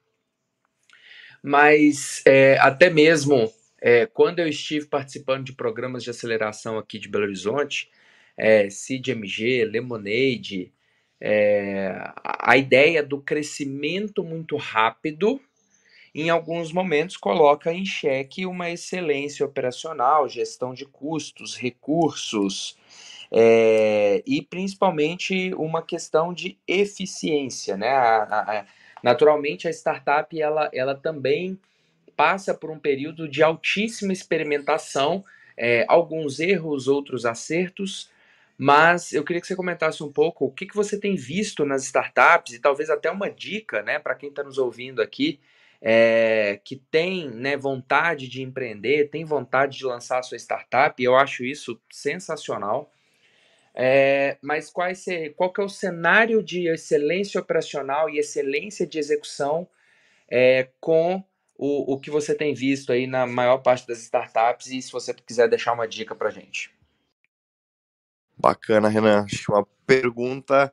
[1.42, 7.08] mas é, até mesmo é, quando eu estive participando de programas de aceleração aqui de
[7.08, 7.88] Belo Horizonte,
[8.36, 10.72] é, CIDMG, Lemonade,
[11.20, 11.92] é,
[12.24, 15.40] a ideia do crescimento muito rápido,
[16.14, 22.76] em alguns momentos, coloca em xeque uma excelência operacional, gestão de custos, recursos,
[23.30, 27.90] é, e principalmente uma questão de eficiência, né?
[27.90, 28.66] A, a,
[29.02, 31.58] naturalmente, a startup ela, ela também
[32.16, 35.24] passa por um período de altíssima experimentação,
[35.56, 38.10] é, alguns erros, outros acertos,
[38.58, 41.84] mas eu queria que você comentasse um pouco o que, que você tem visto nas
[41.84, 45.40] startups e talvez até uma dica né, para quem está nos ouvindo aqui,
[45.80, 51.06] é, que tem né, vontade de empreender, tem vontade de lançar a sua startup, e
[51.06, 52.92] eu acho isso sensacional.
[53.74, 59.68] É, mas qual que é o cenário de excelência operacional e excelência de execução
[60.28, 61.22] é, com
[61.56, 65.12] o, o que você tem visto aí na maior parte das startups e se você
[65.14, 66.74] quiser deixar uma dica para gente.
[68.36, 69.24] Bacana, Renan.
[69.24, 70.72] Acho uma pergunta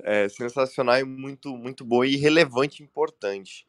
[0.00, 3.66] é, sensacional e muito, muito boa e relevante e importante.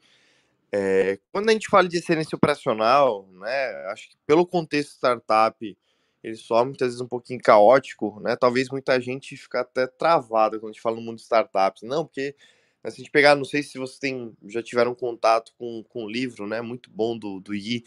[0.72, 5.78] É, quando a gente fala de excelência operacional, né, acho que pelo contexto startup,
[6.24, 8.36] ele só muitas vezes um pouquinho caótico, né?
[8.36, 11.84] Talvez muita gente fique até travada quando a gente fala no mundo de startups.
[11.84, 12.36] Não, porque
[12.84, 16.04] né, se a gente pegar, não sei se vocês tem, já tiveram contato com, com
[16.06, 17.84] um livro, né, muito bom do, do Yi,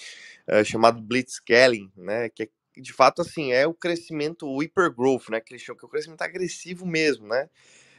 [0.46, 2.48] é, chamado Blitzscaling, né, que é
[2.80, 5.40] de fato, assim, é o crescimento, o hypergrowth, né?
[5.40, 7.48] Que eles chamam que é o crescimento agressivo mesmo, né?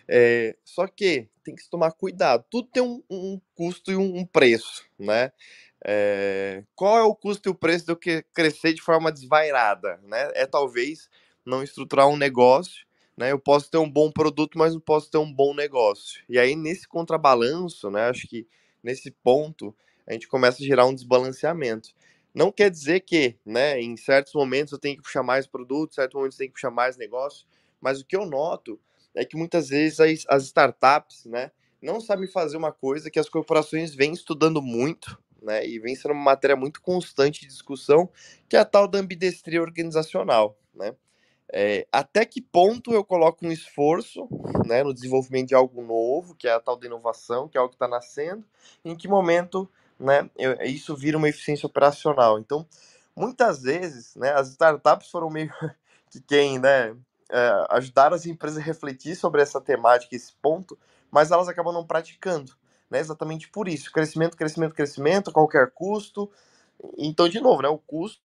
[0.08, 2.46] É, só que tem que se tomar cuidado.
[2.50, 5.32] Tudo tem um, um custo e um, um preço, né?
[5.86, 10.32] É, qual é o custo e o preço do que crescer de forma desvairada, né?
[10.34, 11.10] É talvez
[11.46, 12.86] não estruturar um negócio,
[13.17, 13.32] né?
[13.32, 16.24] Eu posso ter um bom produto, mas não posso ter um bom negócio.
[16.30, 18.10] E aí nesse contrabalanço, né?
[18.10, 18.48] Acho que
[18.82, 19.76] nesse ponto
[20.08, 21.89] a gente começa a gerar um desbalanceamento.
[22.34, 26.02] Não quer dizer que, né, em certos momentos eu tenho que puxar mais produtos, em
[26.02, 27.46] certos momentos eu tenho que puxar mais negócio,
[27.80, 28.80] mas o que eu noto
[29.15, 33.30] é que muitas vezes as, as startups, né, não sabem fazer uma coisa que as
[33.30, 38.10] corporações vêm estudando muito, né, e vem sendo uma matéria muito constante de discussão,
[38.49, 40.95] que é a tal da ambidestria organizacional, né.
[41.56, 44.27] É, até que ponto eu coloco um esforço
[44.65, 47.69] né, no desenvolvimento de algo novo, que é a tal da inovação, que é algo
[47.69, 48.43] que está nascendo,
[48.84, 50.27] em que momento né,
[50.62, 52.39] isso vira uma eficiência operacional.
[52.39, 52.65] Então,
[53.15, 55.53] muitas vezes, né, as startups foram meio
[56.10, 56.95] que quem, né,
[57.32, 60.77] é, ajudaram as empresas a refletir sobre essa temática, esse ponto,
[61.12, 62.53] mas elas acabam não praticando,
[62.93, 66.32] né, exatamente por isso, crescimento, crescimento, crescimento, a qualquer custo.
[66.97, 68.21] Então, de novo, né, o custo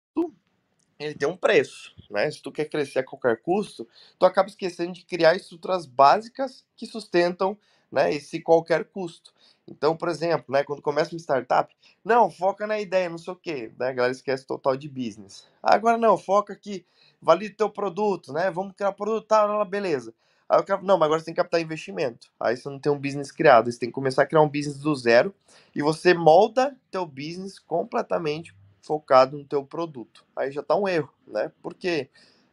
[0.98, 2.30] ele tem um preço, né?
[2.30, 6.86] Se tu quer crescer a qualquer custo, tu acaba esquecendo de criar estruturas básicas que
[6.86, 7.58] sustentam,
[7.90, 9.32] né, esse qualquer custo.
[9.68, 13.36] Então, por exemplo, né, quando começa uma startup, não, foca na ideia, não sei o
[13.36, 15.46] quê, né, a galera esquece total de business.
[15.62, 16.86] Agora não, foca aqui,
[17.20, 20.14] valide teu produto, né, vamos criar produto, tá, beleza.
[20.52, 22.30] Aí eu quero, não, mas agora você tem que captar investimento.
[22.38, 24.76] Aí você não tem um business criado, você tem que começar a criar um business
[24.76, 25.34] do zero
[25.74, 30.26] e você molda teu business completamente focado no teu produto.
[30.36, 31.50] Aí já tá um erro, né?
[31.62, 32.10] Porque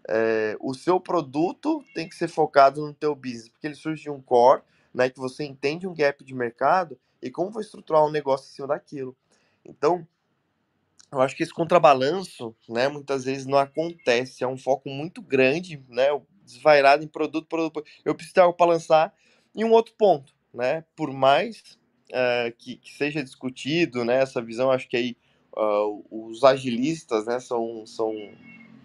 [0.08, 4.10] é, o seu produto tem que ser focado no teu business, porque ele surge de
[4.10, 4.62] um core,
[4.94, 8.56] né, que você entende um gap de mercado e como vai estruturar um negócio em
[8.56, 9.14] cima daquilo.
[9.66, 10.08] Então,
[11.12, 15.84] eu acho que esse contrabalanço, né, muitas vezes não acontece, é um foco muito grande,
[15.90, 16.08] né,
[16.50, 17.84] desvairado em produto, produto.
[18.04, 19.14] Eu preciso ter algo para lançar.
[19.56, 21.78] E um outro ponto, né, por mais
[22.10, 25.18] uh, que, que, seja discutido, né, essa visão, acho que aí
[25.56, 28.14] uh, os agilistas, né, são, são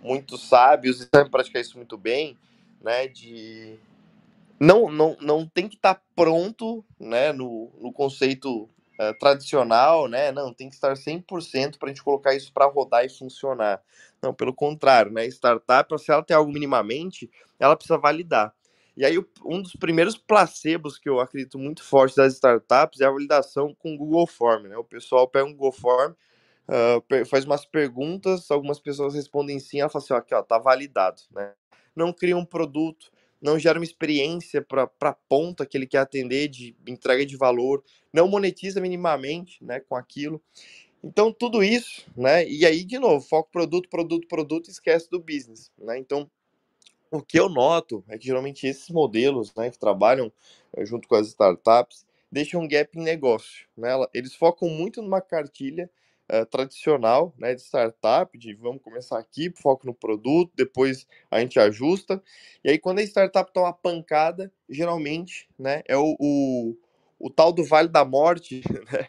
[0.02, 2.36] muito sábios e sabem praticar isso muito bem,
[2.80, 3.78] né, de
[4.58, 10.32] não, não, não tem que estar tá pronto, né, no, no conceito uh, tradicional, né,
[10.32, 13.82] não, tem que estar 100% para a gente colocar isso para rodar e funcionar.
[14.24, 18.54] Não, pelo contrário, né, startup, se ela tem algo minimamente, ela precisa validar.
[18.96, 23.10] E aí, um dos primeiros placebos que eu acredito muito forte das startups é a
[23.10, 27.66] validação com o Google Form, né, o pessoal pega um Google Form, uh, faz umas
[27.66, 31.52] perguntas, algumas pessoas respondem sim, ela fala assim, ó, aqui, ó, tá validado, né,
[31.94, 36.48] não cria um produto, não gera uma experiência para a ponta que ele quer atender
[36.48, 40.40] de entrega de valor, não monetiza minimamente né, com aquilo.
[41.06, 42.48] Então, tudo isso, né?
[42.48, 45.98] E aí, de novo, foco produto, produto, produto, esquece do business, né?
[45.98, 46.30] Então,
[47.10, 50.32] o que eu noto é que geralmente esses modelos, né, que trabalham
[50.74, 53.90] eh, junto com as startups, deixam um gap em negócio, né?
[54.14, 55.90] Eles focam muito numa cartilha
[56.32, 61.60] uh, tradicional, né, de startup, de vamos começar aqui, foco no produto, depois a gente
[61.60, 62.22] ajusta.
[62.64, 66.76] E aí, quando a startup toma pancada, geralmente, né, é o, o,
[67.24, 68.60] o tal do Vale da Morte,
[68.92, 69.08] né,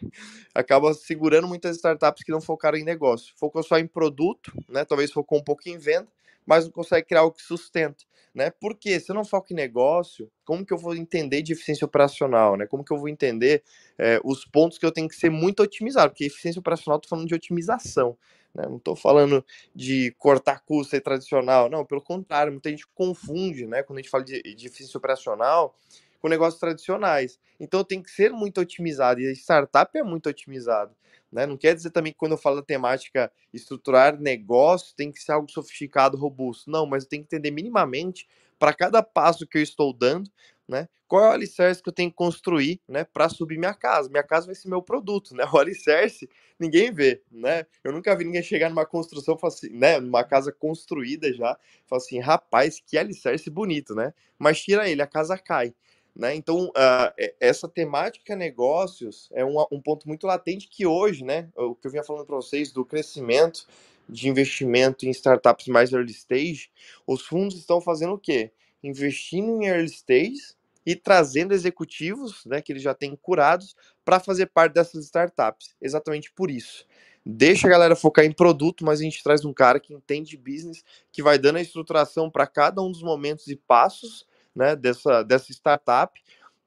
[0.54, 3.34] acaba segurando muitas startups que não focaram em negócio.
[3.36, 6.08] Focou só em produto, né, talvez focou um pouco em venda,
[6.46, 8.04] mas não consegue criar algo que sustenta.
[8.34, 8.50] Né?
[8.58, 12.56] Porque se eu não foco em negócio, como que eu vou entender de eficiência operacional?
[12.56, 12.66] Né?
[12.66, 13.62] Como que eu vou entender
[13.98, 16.10] é, os pontos que eu tenho que ser muito otimizado?
[16.10, 18.16] Porque eficiência operacional, estou falando de otimização.
[18.54, 18.64] Né?
[18.66, 21.68] Não estou falando de cortar custo e tradicional.
[21.68, 23.82] Não, pelo contrário, muita gente confunde, né?
[23.82, 25.74] Quando a gente fala de, de eficiência operacional,
[26.20, 27.38] com negócios tradicionais.
[27.58, 30.94] Então tem que ser muito otimizado, e a startup é muito otimizado.
[31.30, 31.44] Né?
[31.46, 35.32] Não quer dizer também que quando eu falo da temática estruturar negócio tem que ser
[35.32, 36.70] algo sofisticado, robusto.
[36.70, 40.30] Não, mas eu tenho que entender minimamente para cada passo que eu estou dando,
[40.68, 40.88] né?
[41.08, 44.08] Qual é o alicerce que eu tenho que construir, né, para subir minha casa?
[44.08, 45.44] Minha casa vai ser meu produto, né?
[45.52, 47.64] O alicerce ninguém vê, né?
[47.84, 52.18] Eu nunca vi ninguém chegar numa construção, assim, né, numa casa construída já, falar assim,
[52.18, 54.12] rapaz, que alicerce bonito, né?
[54.38, 55.72] Mas tira ele, a casa cai.
[56.16, 56.34] Né?
[56.34, 61.74] Então, uh, essa temática negócios é um, um, ponto muito latente que hoje, né, o
[61.74, 63.66] que eu vinha falando para vocês do crescimento
[64.08, 66.70] de investimento em startups mais early stage,
[67.06, 68.50] os fundos estão fazendo o quê?
[68.82, 70.54] Investindo em early stage
[70.86, 75.74] e trazendo executivos, né, que eles já têm curados, para fazer parte dessas startups.
[75.82, 76.86] Exatamente por isso.
[77.26, 80.82] Deixa a galera focar em produto, mas a gente traz um cara que entende business,
[81.12, 84.24] que vai dando a estruturação para cada um dos momentos e passos
[84.56, 86.20] né, dessa, dessa startup,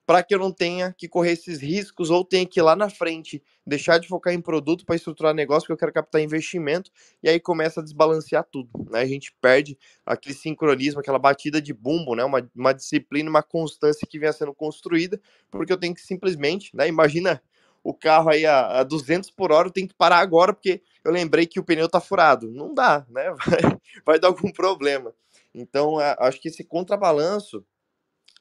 [0.06, 2.89] para que eu não tenha que correr esses riscos ou tenha que ir lá na
[2.89, 6.89] frente deixar de focar em produto para estruturar negócio, que eu quero captar investimento,
[7.21, 8.69] e aí começa a desbalancear tudo.
[8.89, 9.02] Né?
[9.02, 12.23] A gente perde aquele sincronismo, aquela batida de bumbo, né?
[12.23, 15.21] uma, uma disciplina, uma constância que vinha sendo construída,
[15.52, 16.88] porque eu tenho que simplesmente, né?
[16.88, 17.39] imagina
[17.84, 21.12] o carro aí a, a 200 por hora, eu tenho que parar agora porque eu
[21.12, 22.52] lembrei que o pneu está furado.
[22.52, 23.32] Não dá, né?
[23.45, 25.13] Vai, vai dar algum problema.
[25.54, 27.63] Então, acho que esse contrabalanço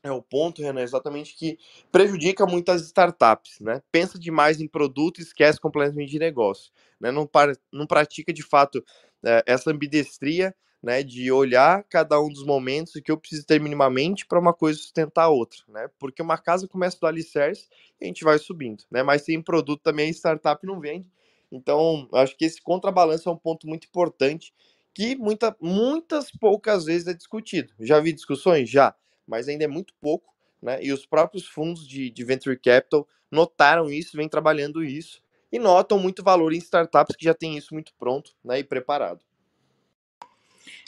[0.03, 1.59] é o ponto, Renan, exatamente que
[1.91, 3.83] prejudica muitas startups, né?
[3.91, 7.11] Pensa demais em produto e esquece completamente de negócio, né?
[7.11, 8.83] Não, para, não pratica de fato
[9.25, 11.03] é, essa ambidestria, né?
[11.03, 15.25] De olhar cada um dos momentos que eu preciso ter minimamente para uma coisa sustentar
[15.25, 15.89] a outra, né?
[15.99, 17.69] Porque uma casa começa do alicerce
[18.01, 19.03] e a gente vai subindo, né?
[19.03, 21.09] Mas sem produto também a startup não vende.
[21.51, 24.53] Então, acho que esse contrabalanço é um ponto muito importante
[24.95, 27.73] que muita, muitas poucas vezes é discutido.
[27.81, 28.69] Já vi discussões?
[28.71, 28.95] Já
[29.29, 30.83] mas ainda é muito pouco, né?
[30.83, 35.99] E os próprios fundos de, de venture capital notaram isso, vêm trabalhando isso e notam
[35.99, 39.21] muito valor em startups que já têm isso muito pronto, né, e preparado.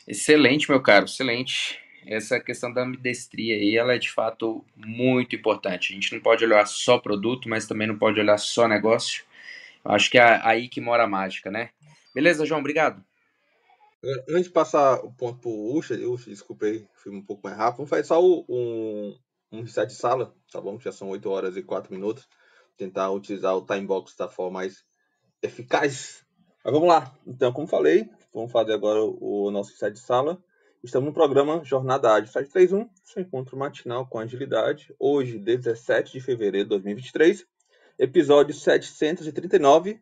[0.07, 1.79] Excelente, meu caro, excelente.
[2.07, 5.93] Essa questão da ambidestria aí, ela é de fato muito importante.
[5.93, 9.25] A gente não pode olhar só produto, mas também não pode olhar só negócio.
[9.85, 11.71] Acho que é aí que mora a mágica, né?
[12.15, 13.05] Beleza, João, obrigado.
[14.03, 17.79] Antes de passar o ponto pro Ucha, Ucha, desculpa aí, fui um pouco mais rápido.
[17.79, 19.15] Vamos fazer só um,
[19.53, 20.81] um reset de sala, tá bom?
[20.81, 22.27] Já são 8 horas e 4 minutos.
[22.79, 24.87] Tentar utilizar o time box da forma mais
[25.43, 26.25] eficaz.
[26.65, 27.15] Mas vamos lá.
[27.27, 30.43] Então, como falei, vamos fazer agora o nosso reset de sala.
[30.83, 34.95] Estamos no programa Jornada Ágil 731, seu encontro matinal com agilidade.
[34.99, 37.47] Hoje, 17 de fevereiro de 2023,
[37.99, 40.01] episódio 739.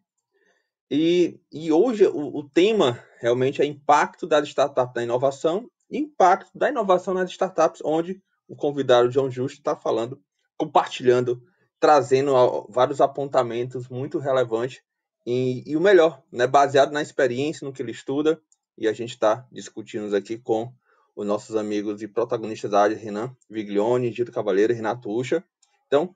[0.90, 6.51] E, e hoje o, o tema realmente é impacto das startups na inovação e impacto
[6.57, 10.20] da inovação nas startups, onde o convidado João Justo está falando,
[10.57, 11.42] compartilhando,
[11.79, 12.33] trazendo
[12.70, 14.81] vários apontamentos muito relevantes
[15.27, 18.40] e, e, o melhor, né, baseado na experiência, no que ele estuda,
[18.79, 20.72] e a gente está discutindo aqui com
[21.14, 25.44] os nossos amigos e protagonistas da área, Renan Viglione, Gito Cavaleiro e Renato Ucha.
[25.87, 26.14] Então,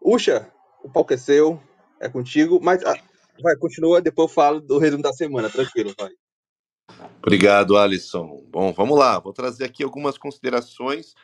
[0.00, 0.48] Ucha,
[0.84, 1.60] o palco é seu,
[1.98, 2.82] é contigo, mas
[3.40, 6.10] vai, continua, depois eu falo do resumo da semana, tranquilo, vai.
[7.18, 8.44] Obrigado, Alisson.
[8.48, 9.18] Bom, vamos lá.
[9.18, 11.14] Vou trazer aqui algumas considerações.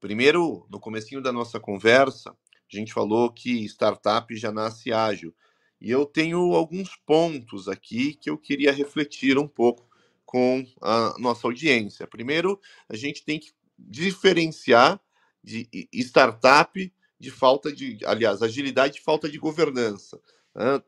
[0.00, 5.34] Primeiro, no comecinho da nossa conversa, a gente falou que startup já nasce ágil.
[5.80, 9.88] E eu tenho alguns pontos aqui que eu queria refletir um pouco
[10.24, 12.06] com a nossa audiência.
[12.06, 15.00] Primeiro, a gente tem que diferenciar
[15.42, 20.20] de startup de falta de, aliás, agilidade de falta de governança.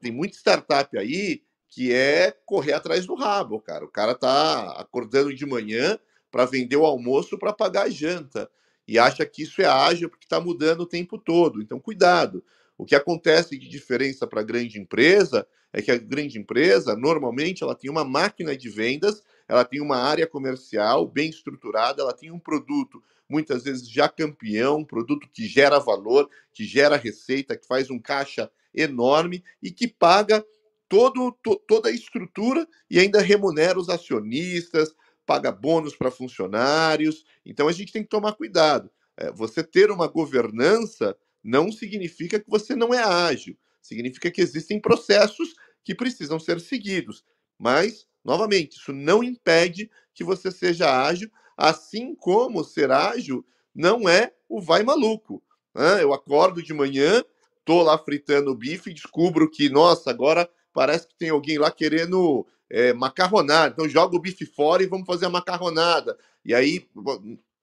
[0.01, 3.85] Tem muita startup aí que é correr atrás do rabo, cara.
[3.85, 5.99] O cara tá acordando de manhã
[6.31, 8.51] para vender o almoço para pagar a janta
[8.87, 11.61] e acha que isso é ágil porque está mudando o tempo todo.
[11.61, 12.43] Então, cuidado.
[12.77, 17.63] O que acontece de diferença para a grande empresa é que a grande empresa, normalmente,
[17.63, 22.31] ela tem uma máquina de vendas, ela tem uma área comercial bem estruturada, ela tem
[22.31, 27.67] um produto, muitas vezes já campeão, um produto que gera valor, que gera receita, que
[27.67, 30.45] faz um caixa enorme e que paga
[30.89, 34.95] todo, to, toda a estrutura e ainda remunera os acionistas,
[35.27, 37.25] paga bônus para funcionários.
[37.45, 38.91] Então a gente tem que tomar cuidado.
[39.17, 44.81] É, você ter uma governança não significa que você não é ágil, significa que existem
[44.81, 45.55] processos
[45.85, 47.25] que precisam ser seguidos.
[47.59, 53.43] Mas Novamente, isso não impede que você seja ágil, assim como ser ágil
[53.75, 55.43] não é o vai maluco.
[55.75, 56.03] Né?
[56.03, 57.25] Eu acordo de manhã,
[57.65, 61.71] tô lá fritando o bife e descubro que, nossa, agora parece que tem alguém lá
[61.71, 63.73] querendo é, macarronada.
[63.73, 66.19] Então joga o bife fora e vamos fazer a macarronada.
[66.45, 66.87] E aí,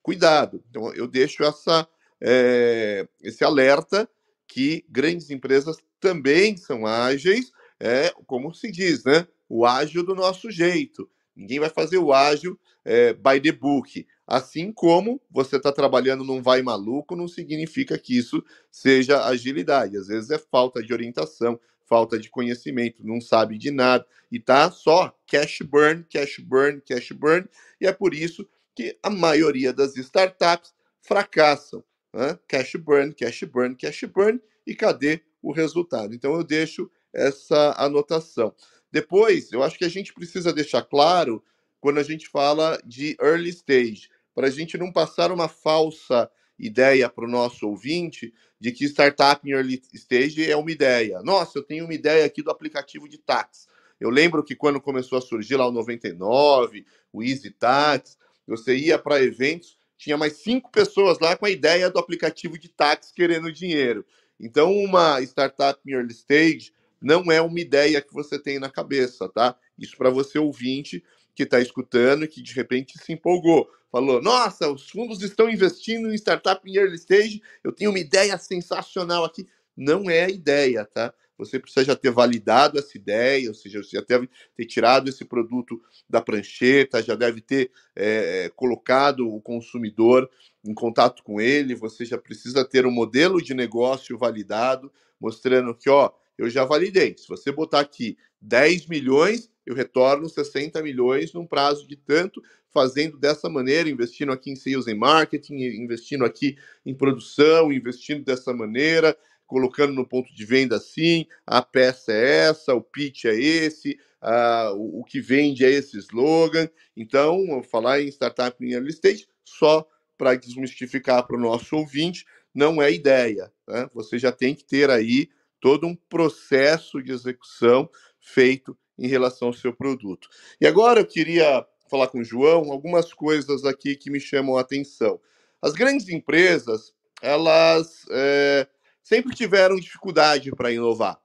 [0.01, 0.63] cuidado.
[0.71, 1.87] Então eu deixo essa,
[2.19, 4.09] é, esse alerta
[4.47, 9.27] que grandes empresas também são ágeis, é, como se diz, né?
[9.47, 11.09] O ágil do nosso jeito.
[11.35, 14.07] Ninguém vai fazer o ágil é, by the book.
[14.25, 19.97] Assim como você está trabalhando num vai maluco, não significa que isso seja agilidade.
[19.97, 24.69] Às vezes é falta de orientação, falta de conhecimento, não sabe de nada e tá
[24.71, 27.47] só cash burn, cash burn, cash burn,
[27.79, 31.83] e é por isso que a maioria das startups fracassam.
[32.13, 32.37] Né?
[32.47, 36.13] Cash burn, cash burn, cash burn, e cadê o resultado?
[36.13, 38.53] Então eu deixo essa anotação.
[38.95, 41.43] Depois, eu acho que a gente precisa deixar claro
[41.81, 47.09] quando a gente fala de early stage, para a gente não passar uma falsa ideia
[47.09, 51.21] para o nosso ouvinte de que startup em early stage é uma ideia.
[51.23, 53.67] Nossa, eu tenho uma ideia aqui do aplicativo de táxi.
[53.99, 58.17] Eu lembro que quando começou a surgir lá o 99, o Easy Tax,
[58.47, 62.69] você ia para eventos, tinha mais cinco pessoas lá com a ideia do aplicativo de
[62.69, 64.05] táxi querendo dinheiro.
[64.39, 66.71] Então, uma startup em early stage
[67.01, 69.55] não é uma ideia que você tem na cabeça, tá?
[69.77, 71.03] Isso para você ouvinte
[71.35, 73.69] que está escutando e que de repente se empolgou.
[73.91, 78.37] Falou: Nossa, os fundos estão investindo em startup em early stage, eu tenho uma ideia
[78.37, 79.47] sensacional aqui.
[79.75, 81.13] Não é a ideia, tá?
[81.37, 85.25] Você precisa já ter validado essa ideia, ou seja, você já deve ter tirado esse
[85.25, 90.29] produto da prancheta, já deve ter é, colocado o consumidor
[90.63, 95.89] em contato com ele, você já precisa ter um modelo de negócio validado, mostrando que,
[95.89, 97.15] ó, eu já validei.
[97.17, 103.17] Se você botar aqui 10 milhões, eu retorno 60 milhões num prazo de tanto, fazendo
[103.17, 109.17] dessa maneira, investindo aqui em sales and marketing, investindo aqui em produção, investindo dessa maneira,
[109.47, 114.73] colocando no ponto de venda assim, a peça é essa, o pitch é esse, a,
[114.73, 116.67] o, o, que vende é esse slogan.
[116.97, 122.81] Então, falar em startup em early stage, só para desmistificar para o nosso ouvinte, não
[122.81, 123.51] é ideia.
[123.67, 123.89] Né?
[123.93, 125.29] Você já tem que ter aí
[125.65, 127.89] todo um processo de execução
[128.19, 130.29] feito em relação ao seu produto.
[130.61, 134.61] E agora eu queria falar com o João algumas coisas aqui que me chamam a
[134.61, 135.19] atenção.
[135.59, 138.67] As grandes empresas, elas é,
[139.01, 141.19] sempre tiveram dificuldade para inovar.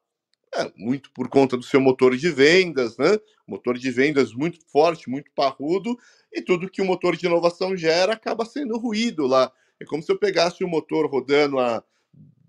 [0.55, 3.19] É, muito por conta do seu motor de vendas, né?
[3.47, 5.99] Motor de vendas muito forte, muito parrudo,
[6.33, 9.53] e tudo que o motor de inovação gera acaba sendo ruído lá.
[9.79, 11.85] É como se eu pegasse o um motor rodando a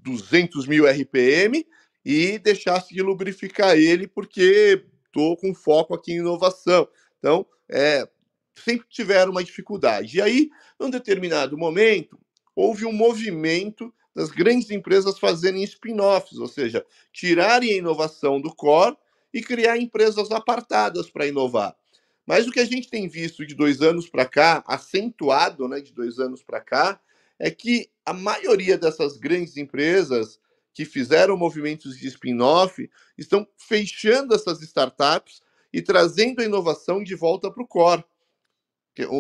[0.02, 1.66] 200 mil RPM
[2.04, 6.88] e deixasse de lubrificar ele, porque estou com foco aqui em inovação.
[7.20, 8.08] Então, é,
[8.56, 10.18] sempre tiveram uma dificuldade.
[10.18, 10.50] E aí,
[10.80, 12.20] num determinado momento,
[12.56, 18.98] houve um movimento das grandes empresas fazerem spin-offs, ou seja, tirarem a inovação do core
[19.34, 21.76] e criar empresas apartadas para inovar.
[22.26, 25.94] Mas o que a gente tem visto de dois anos para cá, acentuado né, de
[25.94, 27.00] dois anos para cá,
[27.40, 30.40] é que a maioria dessas grandes empresas
[30.74, 35.42] que fizeram movimentos de spin-off estão fechando essas startups
[35.74, 38.04] e trazendo a inovação de volta para o core,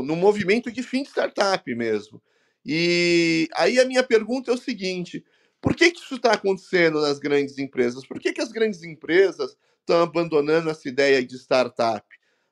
[0.04, 2.22] no movimento de fim de startup mesmo.
[2.66, 5.24] E aí a minha pergunta é o seguinte:
[5.62, 8.06] por que, que isso está acontecendo nas grandes empresas?
[8.06, 12.06] Por que, que as grandes empresas estão abandonando essa ideia de startup?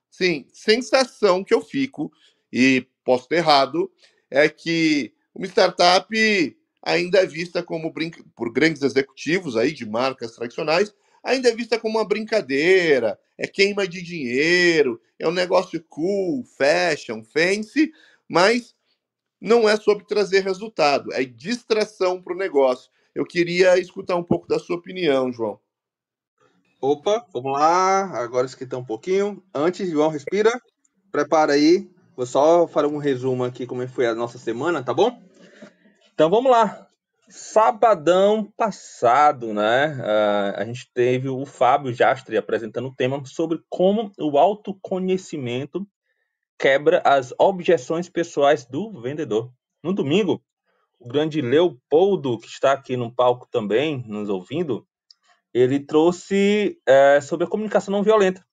[0.10, 2.12] Sim, sensação que eu fico,
[2.52, 3.92] e posso ter errado,
[4.30, 6.08] é que uma startup
[6.82, 7.94] ainda é vista como
[8.36, 13.88] por grandes executivos aí de marcas tradicionais, ainda é vista como uma brincadeira, é queima
[13.88, 17.92] de dinheiro, é um negócio cool, fashion, fancy,
[18.28, 18.76] mas
[19.40, 22.90] não é sobre trazer resultado, é distração para o negócio.
[23.14, 25.60] Eu queria escutar um pouco da sua opinião, João.
[26.82, 28.06] Opa, vamos lá.
[28.22, 29.44] Agora esquentar um pouquinho.
[29.54, 30.50] Antes, João, respira.
[31.12, 31.90] Prepara aí.
[32.16, 35.22] Vou só fazer um resumo aqui como foi a nossa semana, tá bom?
[36.20, 36.86] Então vamos lá.
[37.30, 39.96] Sabadão passado, né?
[39.96, 45.88] Uh, a gente teve o Fábio Jastre apresentando o tema sobre como o autoconhecimento
[46.60, 49.50] quebra as objeções pessoais do vendedor.
[49.82, 50.44] No domingo,
[51.00, 54.86] o grande Leopoldo, que está aqui no palco também, nos ouvindo,
[55.54, 58.46] ele trouxe é, sobre a comunicação não violenta.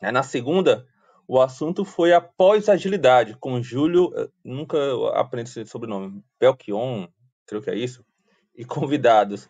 [0.00, 0.86] Na segunda,
[1.26, 4.78] o assunto foi a pós-agilidade, com Júlio, eh, nunca
[5.14, 7.06] aprendi esse sobrenome, Belchion,
[7.46, 8.04] creio que é isso,
[8.54, 9.48] e convidados.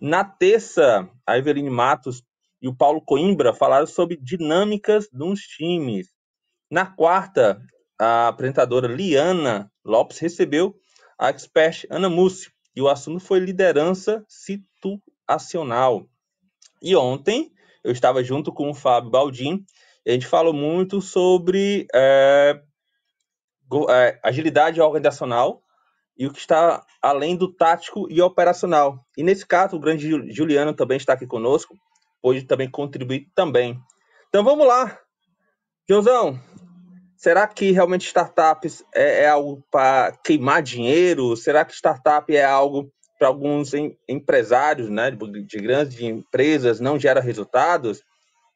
[0.00, 2.22] Na terça, a Eveline Matos
[2.60, 6.08] e o Paulo Coimbra falaram sobre dinâmicas dos times.
[6.70, 7.60] Na quarta,
[7.98, 10.74] a apresentadora Liana Lopes recebeu
[11.18, 16.08] a expert Ana Mussi e o assunto foi liderança situacional.
[16.82, 17.52] E ontem
[17.82, 19.64] eu estava junto com o Fábio Baldin
[20.06, 22.60] a gente falou muito sobre é,
[24.22, 25.62] agilidade organizacional
[26.16, 29.04] e o que está além do tático e operacional.
[29.16, 31.74] E nesse caso, o grande Juliano também está aqui conosco,
[32.22, 33.78] pode também contribuir também.
[34.28, 34.98] Então vamos lá.
[35.88, 36.40] Joãozão,
[37.16, 41.36] será que realmente startups é, é algo para queimar dinheiro?
[41.36, 46.98] Será que startup é algo para alguns em, empresários, né, de, de, grandes empresas, não
[46.98, 48.02] gera resultados?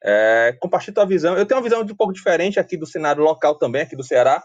[0.02, 1.36] É, compartilhe tua visão.
[1.36, 4.42] Eu tenho uma visão um pouco diferente aqui do cenário local também, aqui do Ceará.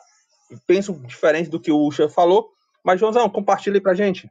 [0.67, 2.51] Penso diferente do que o Ucha falou,
[2.83, 4.29] mas, Joãozão, compartilha aí pra gente.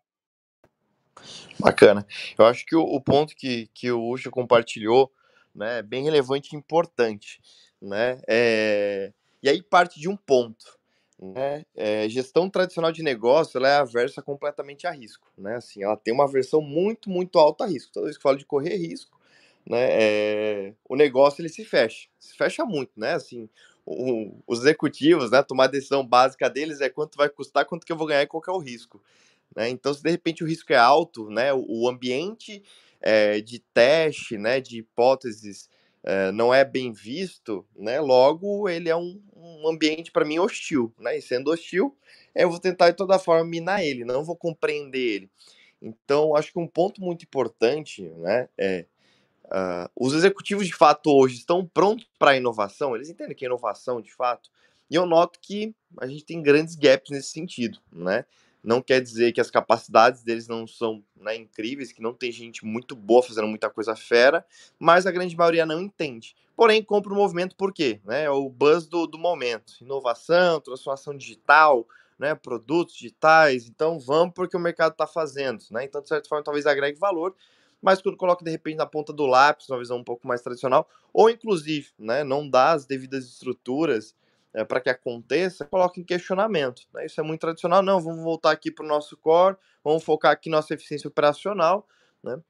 [1.58, 2.06] Bacana.
[2.38, 5.10] Eu acho que o, o ponto que, que o Ucha compartilhou
[5.54, 7.40] né, é bem relevante e importante.
[7.80, 8.20] Né?
[8.28, 9.12] É...
[9.42, 10.78] E aí parte de um ponto.
[11.20, 11.64] Né?
[11.76, 15.32] É, gestão tradicional de negócio ela é aversa completamente a risco.
[15.38, 15.56] Né?
[15.56, 17.92] Assim, ela tem uma versão muito, muito alta a risco.
[17.92, 19.18] Toda vez que falo de correr risco,
[19.68, 20.74] né, é...
[20.88, 22.08] o negócio ele se fecha.
[22.18, 22.92] Se fecha muito.
[22.96, 23.12] Né?
[23.12, 23.48] Assim,
[23.84, 27.92] o, os executivos, né, tomar a decisão básica deles é quanto vai custar, quanto que
[27.92, 29.02] eu vou ganhar e qual que é o risco.
[29.54, 29.68] Né?
[29.68, 32.62] Então, se de repente o risco é alto, né, o, o ambiente
[33.00, 35.68] é, de teste, né, de hipóteses
[36.04, 40.92] é, não é bem visto, né, logo ele é um, um ambiente para mim hostil.
[40.98, 41.18] Né?
[41.18, 41.96] E sendo hostil,
[42.34, 45.30] eu vou tentar de toda forma minar ele, não vou compreender ele.
[45.80, 48.86] Então, acho que um ponto muito importante né, é
[49.46, 53.48] Uh, os executivos de fato hoje estão prontos para a inovação, eles entendem que é
[53.48, 54.50] inovação de fato,
[54.90, 58.24] e eu noto que a gente tem grandes gaps nesse sentido, né?
[58.62, 62.64] Não quer dizer que as capacidades deles não são né, incríveis, que não tem gente
[62.64, 64.46] muito boa fazendo muita coisa fera,
[64.78, 66.36] mas a grande maioria não entende.
[66.54, 68.00] Porém, compra o movimento por quê?
[68.04, 68.24] Né?
[68.24, 69.74] É o buzz do, do momento.
[69.80, 73.66] Inovação, transformação digital, né, produtos digitais.
[73.66, 75.64] Então, vamos porque o mercado está fazendo.
[75.72, 75.84] Né?
[75.84, 77.34] Então, de certa forma, talvez agregue valor
[77.82, 80.88] mas quando coloca de repente na ponta do lápis, uma visão um pouco mais tradicional,
[81.12, 84.14] ou inclusive, né, não dá as devidas estruturas
[84.54, 86.82] é, para que aconteça, coloca em questionamento.
[86.94, 87.06] Né?
[87.06, 87.82] Isso é muito tradicional.
[87.82, 91.86] Não, vamos voltar aqui para o nosso core, vamos focar aqui nossa eficiência operacional,
[92.22, 92.40] né?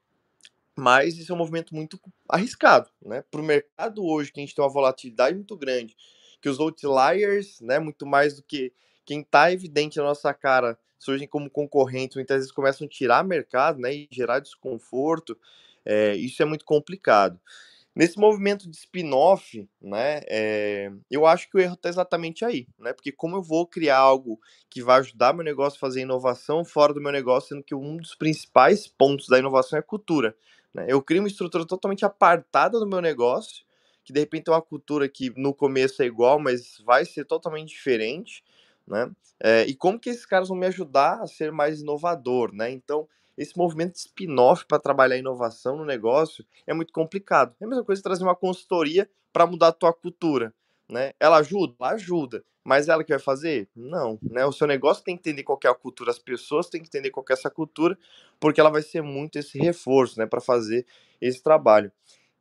[0.75, 3.23] Mas isso é um movimento muito arriscado, né?
[3.29, 5.95] Para o mercado hoje, que a gente tem uma volatilidade muito grande,
[6.41, 8.73] que os outliers, né, muito mais do que
[9.05, 13.79] quem está evidente na nossa cara surgem como concorrentes, muitas vezes começam a tirar mercado
[13.79, 15.37] né, e gerar desconforto,
[15.85, 17.39] é, isso é muito complicado.
[17.95, 22.93] Nesse movimento de spin-off, né, é, eu acho que o erro está exatamente aí, né,
[22.93, 24.39] porque como eu vou criar algo
[24.69, 27.97] que vai ajudar meu negócio a fazer inovação fora do meu negócio, sendo que um
[27.97, 30.35] dos principais pontos da inovação é cultura.
[30.73, 30.85] Né?
[30.87, 33.63] Eu crio uma estrutura totalmente apartada do meu negócio,
[34.03, 37.69] que de repente é uma cultura que no começo é igual, mas vai ser totalmente
[37.69, 38.43] diferente,
[38.87, 39.09] né?
[39.39, 42.71] É, e como que esses caras vão me ajudar a ser mais inovador, né?
[42.71, 43.07] Então,
[43.37, 47.55] esse movimento de spin-off para trabalhar inovação no negócio é muito complicado.
[47.59, 50.53] É a mesma coisa trazer uma consultoria para mudar a tua cultura,
[50.89, 51.13] né?
[51.19, 51.73] Ela ajuda?
[51.79, 52.43] Ajuda.
[52.63, 53.67] Mas ela que vai fazer?
[53.75, 54.45] Não, né?
[54.45, 57.09] O seu negócio tem que entender qual é a cultura, as pessoas têm que entender
[57.09, 57.97] qual é essa cultura,
[58.39, 60.85] porque ela vai ser muito esse reforço, né, para fazer
[61.19, 61.91] esse trabalho.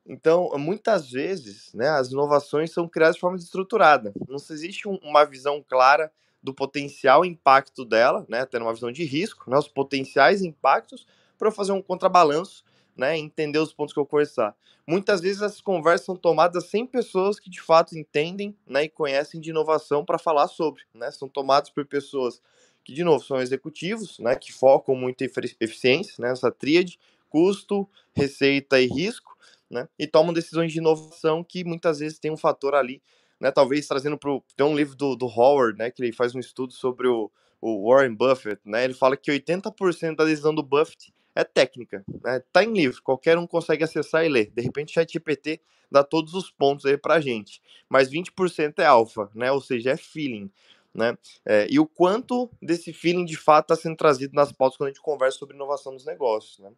[0.07, 4.13] Então, muitas vezes, né, as inovações são criadas de forma estruturada.
[4.29, 6.13] Não existe um, uma visão clara
[6.43, 11.07] do potencial impacto dela, né, tendo uma visão de risco, né, os potenciais impactos,
[11.39, 12.65] para fazer um contrabalanço,
[12.97, 14.55] né, entender os pontos que eu conversar.
[14.87, 19.41] Muitas vezes essas conversas são tomadas sem pessoas que de fato entendem né, e conhecem
[19.41, 20.83] de inovação para falar sobre.
[20.95, 22.41] Né, são tomadas por pessoas
[22.85, 25.31] que, de novo, são executivos, né, que focam muito em
[25.61, 29.37] eficiência, né, essa tríade, custo, receita e risco,
[29.71, 33.01] né, e tomam decisões de inovação que muitas vezes tem um fator ali
[33.43, 36.39] né, talvez trazendo para tem um livro do, do Howard, né, que ele faz um
[36.39, 37.29] estudo sobre o,
[37.61, 42.41] o Warren Buffett, né, ele fala que 80% da decisão do Buffett é técnica, né,
[42.53, 46.35] tá em livro, qualquer um consegue acessar e ler, de repente o ChatGPT dá todos
[46.35, 50.49] os pontos aí pra gente, mas 20% é alfa, né, ou seja, é feeling,
[50.95, 54.91] né, é, e o quanto desse feeling de fato está sendo trazido nas pautas quando
[54.91, 56.71] a gente conversa sobre inovação nos negócios, né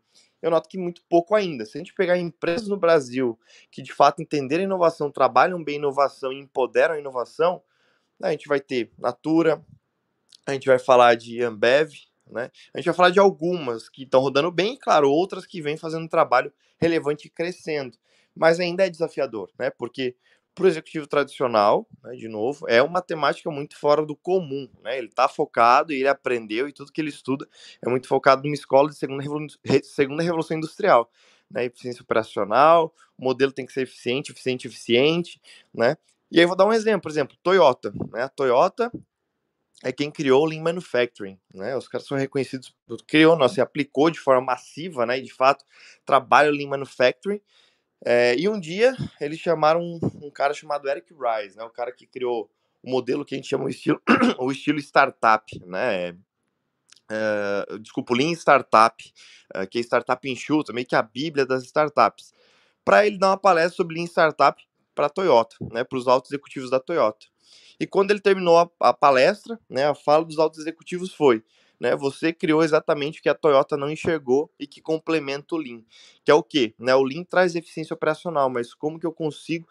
[0.45, 1.65] eu noto que muito pouco ainda.
[1.65, 3.39] Se a gente pegar empresas no Brasil
[3.71, 7.63] que de fato entenderam a inovação, trabalham bem inovação e empoderam a inovação,
[8.21, 9.65] né, a gente vai ter Natura,
[10.47, 11.93] a gente vai falar de Ambev,
[12.31, 12.51] né?
[12.75, 15.79] A gente vai falar de algumas que estão rodando bem, e claro, outras que vêm
[15.79, 17.97] fazendo um trabalho relevante e crescendo.
[18.37, 19.71] Mas ainda é desafiador, né?
[19.71, 20.15] Porque
[20.55, 24.69] para o executivo tradicional, né, de novo, é uma temática muito fora do comum.
[24.83, 24.99] Né?
[24.99, 27.49] Ele está focado e ele aprendeu, e tudo que ele estuda
[27.85, 29.47] é muito focado numa escola de segunda, revolu
[29.83, 31.11] segunda revolução industrial.
[31.51, 31.65] né?
[31.65, 35.41] Eficiência operacional, o modelo tem que ser eficiente, eficiente, eficiente,
[35.73, 35.97] né?
[36.31, 38.23] E aí vou dar um exemplo, por exemplo, Toyota, né?
[38.23, 38.91] A Toyota
[39.83, 41.77] é quem criou o Lean Manufacturing, né?
[41.77, 42.75] Os caras são reconhecidos,
[43.07, 45.19] criou, não, assim, aplicou de forma massiva, né?
[45.19, 45.65] E de fato
[46.05, 47.41] trabalha o Lean Manufacturing.
[48.05, 51.65] É, e um dia eles chamaram um, um, cara chamado Eric Rice, né?
[51.65, 52.51] O cara que criou
[52.83, 54.01] o modelo que a gente chama o estilo,
[54.39, 56.11] o estilo startup, né?
[57.11, 59.13] Uh, desculpa, o Lean Startup,
[59.55, 62.33] uh, que é startup enxuta, meio que a bíblia das startups,
[62.85, 64.63] para ele dar uma palestra sobre Lean Startup
[64.95, 67.27] para a Toyota, né, para os altos executivos da Toyota.
[67.79, 71.43] E quando ele terminou a, a, palestra, né, a fala dos altos executivos foi:
[71.85, 75.83] né, você criou exatamente o que a Toyota não enxergou e que complementa o Lean,
[76.25, 76.75] que é o quê?
[76.79, 79.69] Né, o Lean traz eficiência operacional, mas como que eu consigo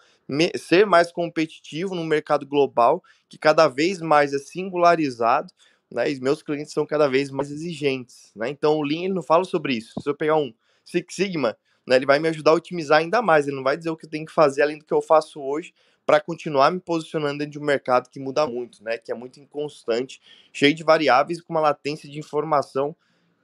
[0.55, 5.51] ser mais competitivo no mercado global, que cada vez mais é singularizado,
[5.91, 8.47] né, e meus clientes são cada vez mais exigentes, né?
[8.47, 9.93] Então o Lean ele não fala sobre isso.
[9.99, 10.53] Se eu pegar um
[10.85, 11.57] Six Sigma,
[11.87, 13.47] né, ele vai me ajudar a otimizar ainda mais.
[13.47, 15.41] Ele não vai dizer o que eu tenho que fazer além do que eu faço
[15.41, 15.73] hoje
[16.05, 18.97] para continuar me posicionando dentro de um mercado que muda muito, né?
[18.97, 22.95] Que é muito inconstante, cheio de variáveis com uma latência de informação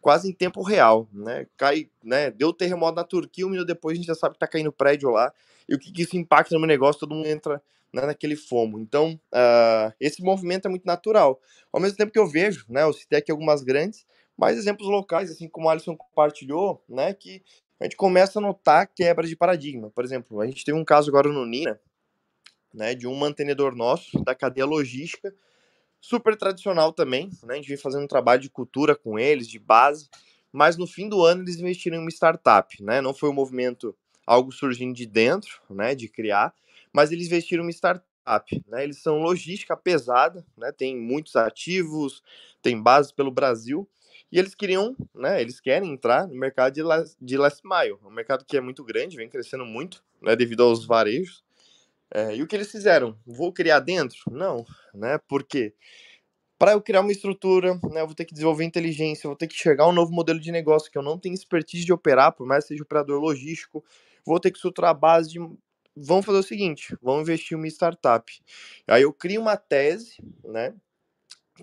[0.01, 1.47] quase em tempo real, né?
[1.57, 2.31] Cai, né?
[2.31, 5.09] Deu terremoto na Turquia, um minuto depois a gente já sabe que tá caindo prédio
[5.09, 5.33] lá
[5.67, 7.61] e o que, que isso impacta no meu negócio, todo mundo entra
[7.93, 8.79] né, naquele fomo.
[8.79, 11.39] Então, uh, esse movimento é muito natural.
[11.71, 14.05] Ao mesmo tempo que eu vejo, né, eu citei aqui algumas grandes,
[14.37, 17.43] mais exemplos locais, assim como o Alisson compartilhou, né, que
[17.79, 19.89] a gente começa a notar quebra de paradigma.
[19.91, 21.79] Por exemplo, a gente teve um caso agora no Nina,
[22.73, 25.33] né, de um mantenedor nosso da cadeia logística,
[26.01, 29.59] super tradicional também, né, a gente vem fazendo um trabalho de cultura com eles, de
[29.59, 30.09] base,
[30.51, 33.95] mas no fim do ano eles investiram em uma startup, né, não foi um movimento
[34.25, 36.53] algo surgindo de dentro, né, de criar,
[36.93, 38.05] mas eles investiram em uma startup,
[38.67, 38.83] né?
[38.83, 40.71] Eles são logística pesada, né?
[40.71, 42.21] Tem muitos ativos,
[42.61, 43.87] tem bases pelo Brasil,
[44.31, 45.41] e eles queriam, né?
[45.41, 48.83] Eles querem entrar no mercado de last, de last mile, um mercado que é muito
[48.83, 50.35] grande, vem crescendo muito, né?
[50.35, 51.43] Devido aos varejos.
[52.13, 53.17] É, e o que eles fizeram?
[53.25, 54.17] Vou criar dentro?
[54.31, 55.19] Não, né?
[55.27, 55.73] Por quê?
[56.57, 59.47] Para eu criar uma estrutura, né, eu vou ter que desenvolver inteligência, eu vou ter
[59.47, 62.45] que chegar um novo modelo de negócio que eu não tenho expertise de operar, por
[62.45, 63.83] mais que seja operador logístico,
[64.25, 65.39] vou ter que estruturar a base de
[65.95, 68.31] vamos fazer o seguinte, vamos investir em uma startup.
[68.87, 70.73] Aí eu crio uma tese, né,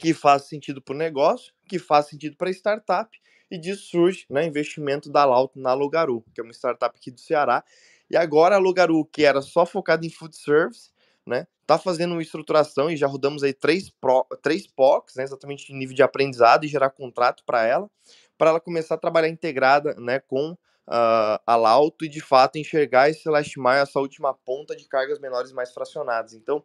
[0.01, 3.19] que faz sentido para o negócio, que faz sentido para a startup,
[3.51, 7.21] e disso surge né, investimento da Lauto na Logaru, que é uma startup aqui do
[7.21, 7.63] Ceará.
[8.11, 10.91] E agora a Logaru, que era só focada em food service,
[11.27, 15.73] né, tá fazendo uma estruturação e já rodamos aí três, pro, três POCs, né, exatamente
[15.73, 17.91] em nível de aprendizado e gerar contrato para ela,
[18.39, 23.11] para ela começar a trabalhar integrada né, com uh, a Lauto e de fato enxergar
[23.11, 26.33] esse last mile, essa última ponta de cargas menores mais fracionadas.
[26.33, 26.63] Então,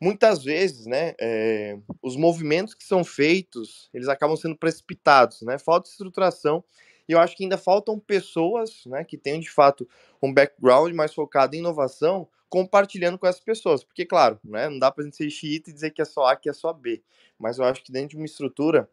[0.00, 5.58] muitas vezes, né, é, os movimentos que são feitos, eles acabam sendo precipitados, né?
[5.58, 6.62] Falta estruturação
[7.08, 9.88] e eu acho que ainda faltam pessoas, né, que tenham de fato
[10.22, 14.90] um background mais focado em inovação, compartilhando com essas pessoas, porque claro, né, não dá
[14.90, 17.02] para a gente ser xiita e dizer que é só A, que é só B,
[17.38, 18.88] mas eu acho que dentro de uma estrutura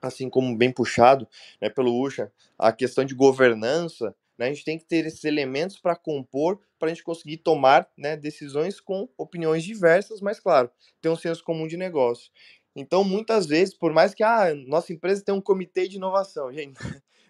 [0.00, 1.28] assim como bem puxado
[1.60, 5.78] né, pelo Usha, a questão de governança, né, a gente tem que ter esses elementos
[5.78, 10.70] para compor, para a gente conseguir tomar né, decisões com opiniões diversas, mas claro,
[11.00, 12.30] ter um senso comum de negócio.
[12.74, 16.52] Então, muitas vezes, por mais que a ah, nossa empresa tenha um comitê de inovação,
[16.52, 16.78] gente,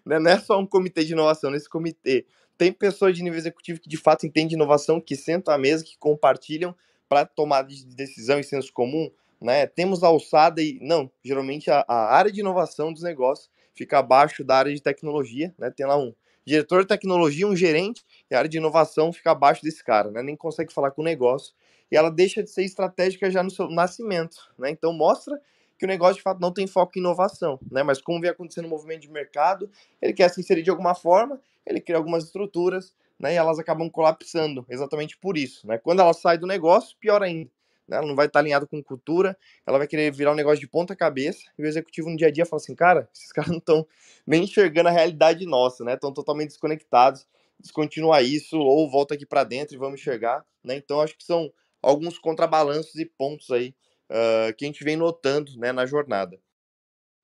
[0.05, 2.25] né, não é só um comitê de inovação, nesse comitê
[2.61, 5.97] tem pessoas de nível executivo que de fato entendem inovação, que sentam à mesa, que
[5.97, 6.75] compartilham
[7.09, 9.09] para tomar de decisão e senso comum,
[9.41, 9.65] né?
[9.65, 14.57] Temos alçada e não, geralmente a, a, área de inovação dos negócios fica abaixo da
[14.57, 15.71] área de tecnologia, né?
[15.71, 16.13] Tem lá um
[16.45, 20.21] diretor de tecnologia, um gerente, e a área de inovação fica abaixo desse cara, né?
[20.21, 21.55] Nem consegue falar com o negócio
[21.91, 24.69] e ela deixa de ser estratégica já no seu nascimento, né?
[24.69, 25.35] Então mostra
[25.81, 27.81] que o negócio de fato não tem foco em inovação, né?
[27.81, 29.67] Mas como vem acontecendo no movimento de mercado,
[29.99, 33.33] ele quer se inserir de alguma forma, ele cria algumas estruturas, né?
[33.33, 35.79] E elas acabam colapsando, exatamente por isso, né?
[35.79, 37.49] Quando ela sai do negócio, pior ainda
[37.87, 37.97] né?
[37.97, 40.95] ela não vai estar alinhada com cultura, ela vai querer virar um negócio de ponta
[40.95, 43.87] cabeça, e o executivo no dia a dia fala assim, cara, esses caras não estão
[44.27, 45.95] nem enxergando a realidade nossa, né?
[45.95, 47.25] Estão totalmente desconectados,
[47.59, 50.75] descontinua isso, ou volta aqui para dentro e vamos enxergar, né?
[50.75, 51.51] Então acho que são
[51.81, 53.73] alguns contrabalanços e pontos aí
[54.11, 56.39] uh, que a gente vem notando né, na jornada.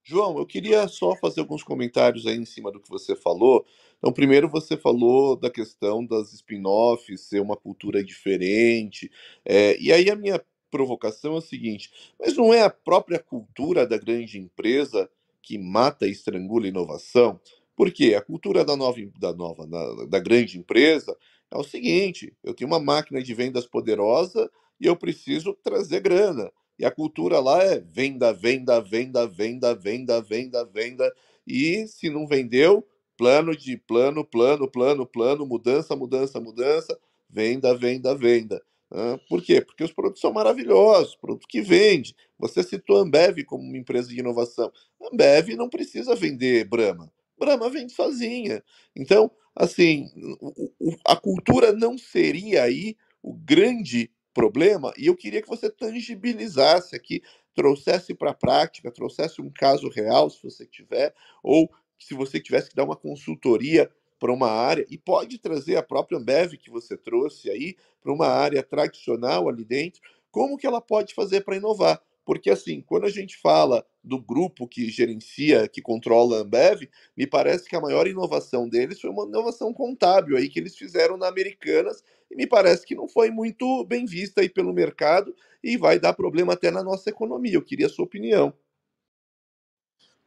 [0.04, 3.66] João, eu queria só fazer alguns comentários aí em cima do que você falou.
[3.98, 9.12] Então, primeiro você falou da questão das spin-offs ser uma cultura diferente.
[9.44, 13.86] É, e aí a minha provocação é o seguinte: mas não é a própria cultura
[13.86, 15.10] da grande empresa
[15.42, 17.38] que mata e estrangula a inovação?
[17.76, 21.18] Porque a cultura da nova, da nova, da, da grande empresa
[21.52, 26.50] é o seguinte: eu tenho uma máquina de vendas poderosa e eu preciso trazer grana.
[26.80, 31.14] E a cultura lá é venda, venda, venda, venda, venda, venda, venda.
[31.46, 32.86] E se não vendeu,
[33.18, 36.98] plano de plano, plano, plano, plano, mudança, mudança, mudança,
[37.30, 38.62] venda, venda, venda.
[39.28, 39.60] Por quê?
[39.62, 42.16] Porque os produtos são maravilhosos, produto que vende.
[42.40, 44.72] Você citou a Ambev como uma empresa de inovação.
[45.02, 47.12] A Ambev não precisa vender Brahma.
[47.38, 48.64] Brahma vende sozinha.
[48.96, 50.10] Então, assim,
[51.06, 57.24] a cultura não seria aí o grande problema, e eu queria que você tangibilizasse aqui,
[57.56, 61.12] trouxesse para a prática, trouxesse um caso real, se você tiver,
[61.42, 61.68] ou
[61.98, 66.20] se você tivesse que dar uma consultoria para uma área, e pode trazer a própria
[66.20, 71.16] Ambev que você trouxe aí, para uma área tradicional ali dentro, como que ela pode
[71.16, 72.00] fazer para inovar?
[72.28, 76.82] Porque, assim, quando a gente fala do grupo que gerencia, que controla a Ambev,
[77.16, 81.16] me parece que a maior inovação deles foi uma inovação contábil aí que eles fizeram
[81.16, 85.78] na Americanas e me parece que não foi muito bem vista aí pelo mercado e
[85.78, 87.54] vai dar problema até na nossa economia.
[87.54, 88.54] Eu queria a sua opinião.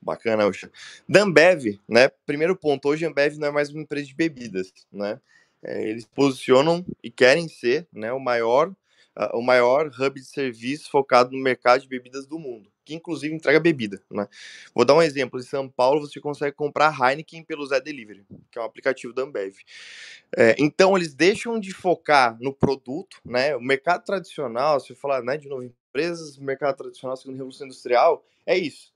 [0.01, 0.73] Bacana, Uxa.
[1.07, 2.09] Da Ambev, né?
[2.25, 5.21] Primeiro ponto, hoje a Ambev não é mais uma empresa de bebidas, né?
[5.63, 8.75] É, eles posicionam e querem ser né, o maior
[9.17, 13.35] uh, o maior hub de serviço focado no mercado de bebidas do mundo, que inclusive
[13.35, 14.03] entrega bebida.
[14.11, 14.29] Né?
[14.75, 18.59] Vou dar um exemplo: em São Paulo você consegue comprar Heineken pelo Zé Delivery, que
[18.59, 19.57] é um aplicativo da Ambev.
[20.37, 23.57] É, então eles deixam de focar no produto, né?
[23.57, 28.25] O mercado tradicional, se eu falar né, de novo, empresas, mercado tradicional, segundo Revolução Industrial,
[28.47, 28.93] é isso.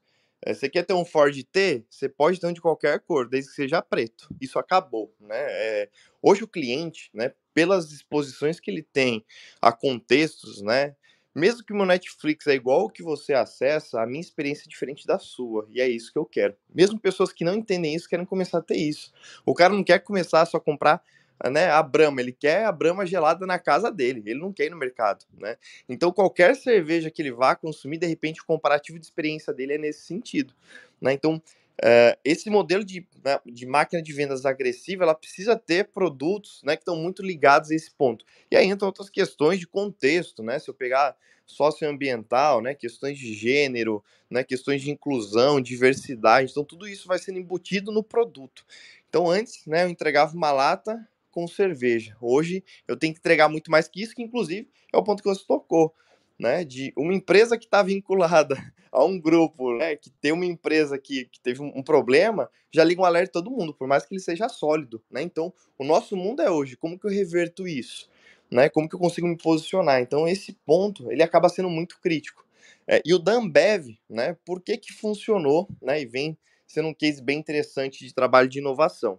[0.47, 1.85] É, você quer ter um Ford T?
[1.89, 4.29] Você pode ter um de qualquer cor, desde que seja preto.
[4.39, 5.39] Isso acabou, né?
[5.39, 5.89] É,
[6.21, 9.25] hoje o cliente, né, pelas exposições que ele tem
[9.61, 10.95] a contextos, né?
[11.35, 14.69] Mesmo que o meu Netflix é igual ao que você acessa, a minha experiência é
[14.69, 15.67] diferente da sua.
[15.71, 16.55] E é isso que eu quero.
[16.73, 19.13] Mesmo pessoas que não entendem isso querem começar a ter isso.
[19.45, 21.03] O cara não quer começar só a comprar
[21.51, 24.71] né, a Brahma, ele quer a Brahma gelada na casa dele, ele não quer ir
[24.71, 25.57] no mercado, né?
[25.89, 29.79] Então qualquer cerveja que ele vá consumir, de repente o comparativo de experiência dele é
[29.79, 30.55] nesse sentido,
[31.01, 31.13] né?
[31.13, 36.61] Então uh, esse modelo de, né, de máquina de vendas agressiva, ela precisa ter produtos,
[36.65, 38.25] né, que estão muito ligados a esse ponto.
[38.51, 40.59] E aí entram outras questões de contexto, né?
[40.59, 41.17] Se eu pegar
[41.47, 47.39] socioambiental, né, questões de gênero, né, questões de inclusão, diversidade, então tudo isso vai sendo
[47.39, 48.65] embutido no produto.
[49.09, 52.17] Então antes, né, eu entregava uma lata com cerveja.
[52.21, 55.29] Hoje eu tenho que entregar muito mais que isso, que inclusive é o ponto que
[55.29, 55.93] você tocou,
[56.39, 56.65] né?
[56.65, 58.55] De uma empresa que está vinculada
[58.93, 59.97] a um grupo, né?
[59.97, 63.75] Que tem uma empresa que, que teve um, problema, já liga um alerta todo mundo,
[63.75, 65.23] por mais que ele seja sólido, né?
[65.23, 68.09] Então, o nosso mundo é hoje, como que eu reverto isso?
[68.49, 68.69] Né?
[68.69, 70.01] Como que eu consigo me posicionar?
[70.01, 72.47] Então, esse ponto, ele acaba sendo muito crítico.
[72.87, 74.37] É, e o Danbev, né?
[74.45, 76.01] Por que que funcionou, né?
[76.01, 79.19] E vem sendo um case bem interessante de trabalho de inovação.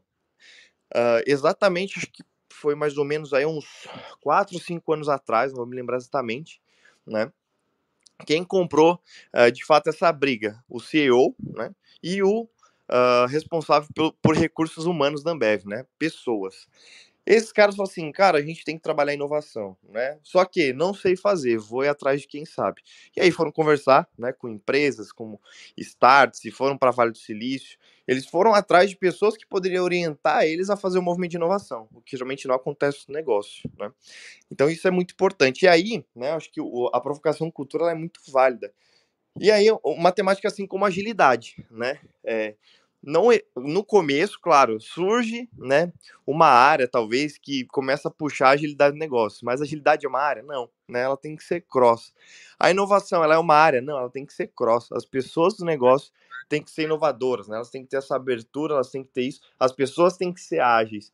[0.93, 3.88] Uh, exatamente, acho que foi mais ou menos aí uns
[4.21, 6.61] 4, 5 anos atrás, não vou me lembrar exatamente,
[7.05, 7.31] né?
[8.25, 9.01] Quem comprou
[9.36, 10.63] uh, de fato essa briga?
[10.69, 11.73] O CEO, né?
[12.01, 15.86] E o uh, responsável por, por, recursos humanos da Ambev, né?
[15.99, 16.67] Pessoas.
[17.26, 20.19] Esses caras falam assim, cara, a gente tem que trabalhar inovação, né?
[20.21, 22.82] Só que não sei fazer, vou ir atrás de quem sabe.
[23.17, 25.41] E aí foram conversar, né, com empresas como
[25.76, 27.80] Starts, e foram para Vale do Silício.
[28.07, 31.38] Eles foram atrás de pessoas que poderiam orientar eles a fazer o um movimento de
[31.38, 33.91] inovação, o que geralmente não acontece no negócio, né?
[34.51, 35.63] Então isso é muito importante.
[35.65, 36.61] E aí, né, acho que
[36.93, 38.71] a provocação cultural é muito válida.
[39.39, 41.99] E aí, uma temática assim como agilidade, né?
[42.23, 42.55] É,
[43.06, 45.93] não no começo, claro, surge, né,
[46.26, 50.20] uma área talvez que começa a puxar a agilidade do negócio, mas agilidade é uma
[50.20, 50.41] área?
[50.41, 51.01] Não, né?
[51.01, 52.12] Ela tem que ser cross.
[52.60, 53.80] A inovação, ela é uma área?
[53.80, 54.91] Não, ela tem que ser cross.
[54.91, 56.12] As pessoas do negócio
[56.49, 57.58] têm que ser inovadoras, né?
[57.58, 59.41] Elas têm que ter essa abertura, elas têm que ter isso.
[59.60, 61.14] As pessoas têm que ser ágeis.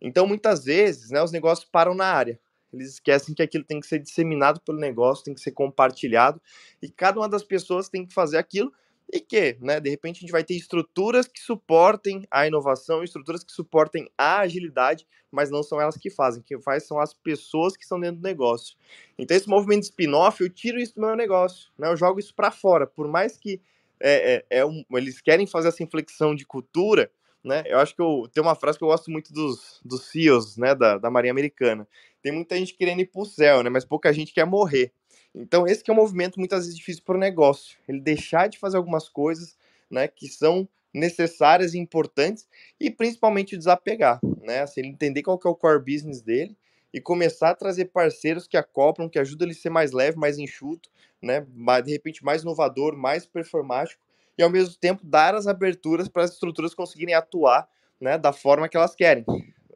[0.00, 2.38] Então, muitas vezes, né, os negócios param na área.
[2.72, 6.40] Eles esquecem que aquilo tem que ser disseminado pelo negócio, tem que ser compartilhado,
[6.80, 8.72] e cada uma das pessoas tem que fazer aquilo
[9.12, 13.44] e que, né, de repente a gente vai ter estruturas que suportem a inovação, estruturas
[13.44, 17.76] que suportem a agilidade, mas não são elas que fazem, quem faz são as pessoas
[17.76, 18.74] que estão dentro do negócio.
[19.18, 22.34] Então esse movimento de spin-off, eu tiro isso do meu negócio, né, eu jogo isso
[22.34, 23.60] para fora, por mais que
[24.00, 27.12] é, é, é um, eles querem fazer essa inflexão de cultura,
[27.44, 30.56] né, eu acho que eu, tem uma frase que eu gosto muito dos, dos CEOs,
[30.56, 31.86] né, da, da Marinha Americana,
[32.22, 34.90] tem muita gente querendo ir pro céu, né, mas pouca gente quer morrer.
[35.34, 37.78] Então, esse é um movimento muitas vezes difícil para o negócio.
[37.88, 39.56] Ele deixar de fazer algumas coisas
[39.90, 42.46] né, que são necessárias e importantes
[42.78, 44.60] e principalmente desapegar, né?
[44.60, 46.54] Assim, ele entender qual que é o core business dele
[46.92, 50.38] e começar a trazer parceiros que acoplam, que ajudam ele a ser mais leve, mais
[50.38, 50.90] enxuto,
[51.22, 51.46] né?
[51.82, 54.02] De repente mais inovador, mais performático
[54.36, 57.68] e ao mesmo tempo dar as aberturas para as estruturas conseguirem atuar,
[58.00, 59.24] né, da forma que elas querem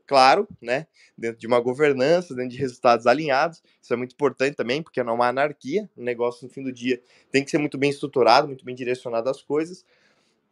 [0.07, 0.87] claro, né,
[1.17, 3.63] dentro de uma governança, dentro de resultados alinhados.
[3.83, 5.89] Isso é muito importante também, porque não é uma anarquia.
[5.97, 7.01] O negócio, no fim do dia,
[7.31, 9.85] tem que ser muito bem estruturado, muito bem direcionado às coisas.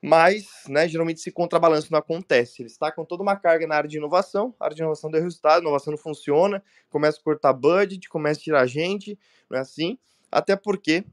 [0.02, 2.62] mas né, geralmente esse contrabalanço não acontece.
[2.62, 5.58] Eles tacam toda uma carga na área de inovação, a área de inovação deu resultado,
[5.58, 9.98] a inovação não funciona, começa a cortar budget, começa a tirar gente, não é assim?
[10.30, 11.04] Até porque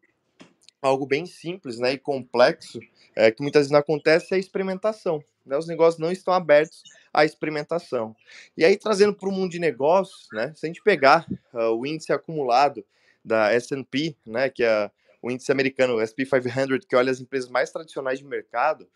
[0.82, 2.80] algo bem simples né, e complexo,
[3.16, 5.24] é, que muitas vezes não acontece, é a experimentação.
[5.46, 5.58] Né?
[5.58, 8.16] Os negócios não estão abertos à experimentação.
[8.58, 11.86] E aí, trazendo para o mundo de negócios, né, se a gente pegar uh, o
[11.86, 12.86] índice acumulado
[13.24, 14.90] da S&P, né, que é
[15.22, 18.88] o índice americano, S&P 500, que olha as empresas mais tradicionais de mercado,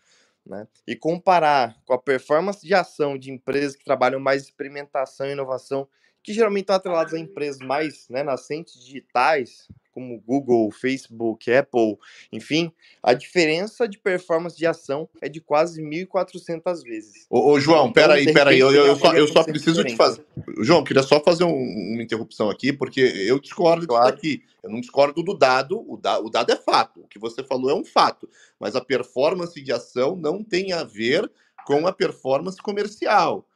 [0.44, 5.32] né, e comparar com a performance de ação de empresas que trabalham mais experimentação e
[5.32, 5.88] inovação,
[6.22, 11.96] que geralmente estão atreladas a empresas mais né, nascentes digitais, como Google, Facebook, Apple,
[12.30, 12.70] enfim,
[13.02, 17.26] a diferença de performance de ação é de quase 1.400 vezes.
[17.30, 20.22] Ô, ô João, então, peraí, peraí, eu, eu, só, eu só preciso te fazer.
[20.60, 21.54] João, queria só fazer um,
[21.94, 24.04] uma interrupção aqui, porque eu discordo claro.
[24.04, 24.42] disso aqui.
[24.62, 27.00] Eu não discordo do dado, o, da, o dado é fato.
[27.00, 28.28] O que você falou é um fato.
[28.60, 31.30] Mas a performance de ação não tem a ver
[31.64, 33.46] com a performance comercial.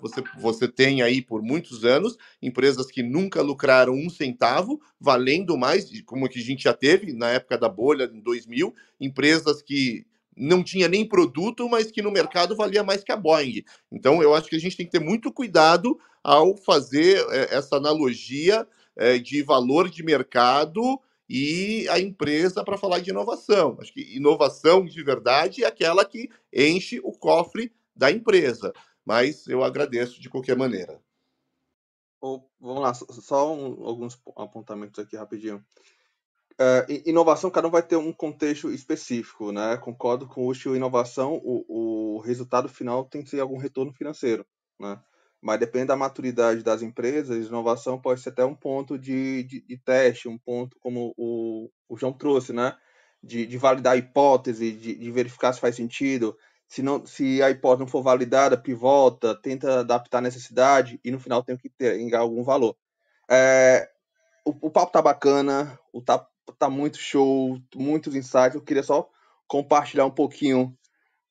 [0.00, 5.90] Você, você tem aí por muitos anos empresas que nunca lucraram um centavo, valendo mais,
[6.02, 10.06] como que a gente já teve na época da bolha, em 2000, empresas que
[10.36, 13.64] não tinha nem produto, mas que no mercado valia mais que a Boeing.
[13.90, 17.76] Então, eu acho que a gente tem que ter muito cuidado ao fazer é, essa
[17.76, 18.66] analogia
[18.96, 23.78] é, de valor de mercado e a empresa para falar de inovação.
[23.80, 28.72] Acho que inovação de verdade é aquela que enche o cofre da empresa
[29.06, 31.00] mas eu agradeço de qualquer maneira.
[32.20, 35.64] Oh, vamos lá, só um, alguns apontamentos aqui rapidinho.
[36.58, 39.76] É, inovação, cada um vai ter um contexto específico, né?
[39.76, 44.44] Concordo com o Ucho, inovação, o, o resultado final tem que ser algum retorno financeiro,
[44.80, 44.98] né?
[45.40, 49.78] Mas depende da maturidade das empresas, inovação pode ser até um ponto de, de, de
[49.78, 52.76] teste, um ponto como o, o João trouxe, né?
[53.22, 56.36] De, de validar a hipótese, de, de verificar se faz sentido,
[56.68, 61.20] se, não, se a hipótese não for validada, pivota, tenta adaptar a necessidade e no
[61.20, 62.76] final tem que ter algum valor.
[63.30, 63.88] É,
[64.44, 66.26] o, o, papo tá bacana, o tá,
[66.58, 68.54] tá muito show, muitos insights.
[68.54, 69.08] Eu queria só
[69.46, 70.76] compartilhar um pouquinho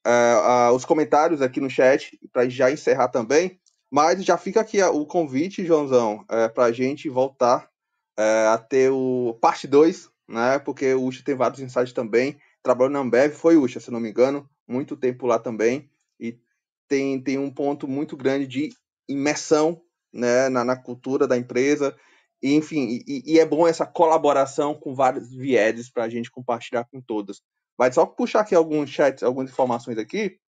[0.05, 3.59] é, os comentários aqui no chat para já encerrar também.
[3.91, 7.69] Mas já fica aqui o convite, Joãozão, é, para a gente voltar
[8.17, 10.59] é, a ter o parte 2, né?
[10.59, 12.37] Porque o Ucha tem vários insights também.
[12.63, 15.89] Trabalhou na Ambev, foi Ucha, se não me engano muito tempo lá também
[16.19, 16.39] e
[16.87, 18.69] tem, tem um ponto muito grande de
[19.07, 21.95] imersão né, na, na cultura da empresa.
[22.41, 26.85] E, enfim, e, e, é bom essa colaboração com vários vieses para a gente compartilhar
[26.85, 27.41] com todas.
[27.77, 30.39] Mas só puxar aqui alguns chats, algumas informações aqui.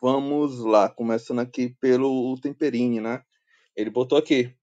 [0.00, 3.22] Vamos lá, começando aqui pelo Temperini, né?
[3.74, 4.54] Ele botou aqui.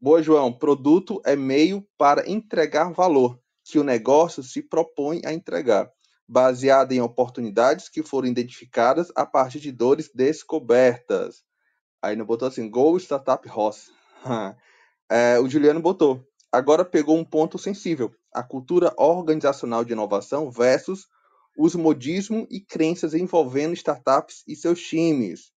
[0.00, 0.52] Boa, João.
[0.52, 5.90] Produto é meio para entregar valor que o negócio se propõe a entregar
[6.30, 11.42] baseada em oportunidades que foram identificadas a partir de dores descobertas.
[12.00, 13.90] Aí não botou assim, Go Startup Ross.
[15.10, 16.24] é, o Juliano botou.
[16.52, 21.08] Agora pegou um ponto sensível: a cultura organizacional de inovação versus
[21.58, 25.50] os modismo e crenças envolvendo startups e seus times.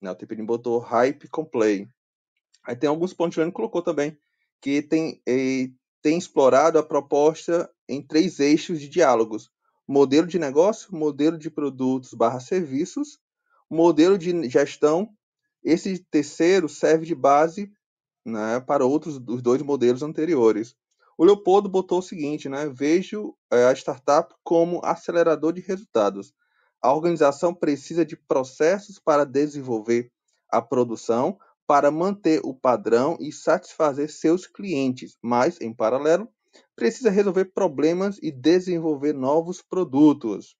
[0.00, 1.88] Né, o Teperim botou hype com play.
[2.64, 4.16] Aí tem alguns pontos que o Juliano colocou também,
[4.60, 9.52] que tem, eh, tem explorado a proposta em três eixos de diálogos
[9.86, 13.18] modelo de negócio, modelo de produtos barra serviços,
[13.70, 15.08] modelo de gestão.
[15.62, 17.72] Esse terceiro serve de base
[18.24, 20.74] né, para outros dos dois modelos anteriores.
[21.16, 22.68] O Leopoldo botou o seguinte, né?
[22.68, 26.34] Vejo é, a startup como acelerador de resultados.
[26.82, 30.10] A organização precisa de processos para desenvolver
[30.50, 36.28] a produção, para manter o padrão e satisfazer seus clientes, mas, em paralelo,
[36.76, 40.56] precisa resolver problemas e desenvolver novos produtos.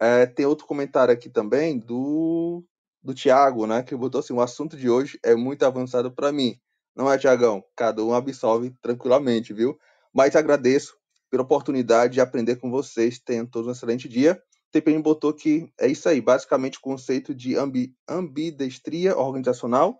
[0.00, 2.64] É, tem outro comentário aqui também do,
[3.02, 3.82] do Tiago, né?
[3.82, 6.58] Que botou assim: o assunto de hoje é muito avançado para mim.
[6.94, 7.62] Não é, Tiagão?
[7.76, 9.78] Cada um absolve tranquilamente, viu?
[10.12, 10.96] Mas agradeço
[11.30, 13.18] pela oportunidade de aprender com vocês.
[13.18, 14.40] Tenham todos um excelente dia.
[14.70, 19.98] TPM botou que é isso aí, basicamente o conceito de ambi, ambidestria organizacional.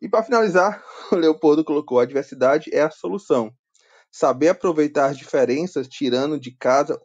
[0.00, 0.82] E para finalizar,
[1.12, 3.52] o Leopoldo colocou: a diversidade é a solução.
[4.10, 7.00] Saber aproveitar as diferenças, tirando de casa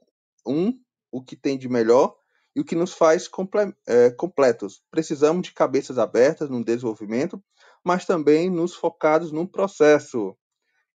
[0.45, 0.73] um
[1.11, 2.15] o que tem de melhor
[2.55, 4.81] e o que nos faz comple é, completos.
[4.89, 7.41] Precisamos de cabeças abertas no desenvolvimento,
[7.83, 10.35] mas também nos focados no processo.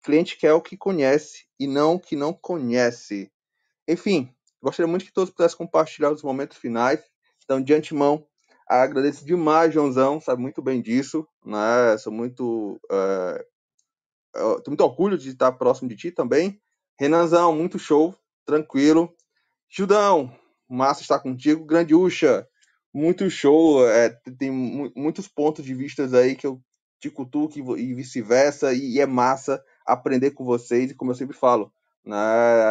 [0.04, 3.32] Cliente quer o que conhece e não o que não conhece.
[3.88, 7.04] Enfim, gostaria muito que todos pudessem compartilhar os momentos finais.
[7.44, 8.26] Então, de antemão,
[8.68, 11.98] agradeço demais, Joãozão, sabe muito bem disso, né?
[11.98, 13.46] Sou muito é,
[14.36, 16.60] tenho muito orgulho de estar próximo de ti também.
[17.00, 18.16] Renanzão, muito show,
[18.46, 19.14] tranquilo.
[19.70, 20.32] Judão,
[20.70, 21.66] massa estar contigo.
[21.66, 22.48] Grande Ucha,
[22.94, 23.88] muito show.
[23.88, 26.62] É, tem muitos pontos de vista aí que eu
[27.00, 30.92] te cutuco e vice-versa, e é massa aprender com vocês.
[30.92, 31.72] E como eu sempre falo,
[32.04, 32.18] né,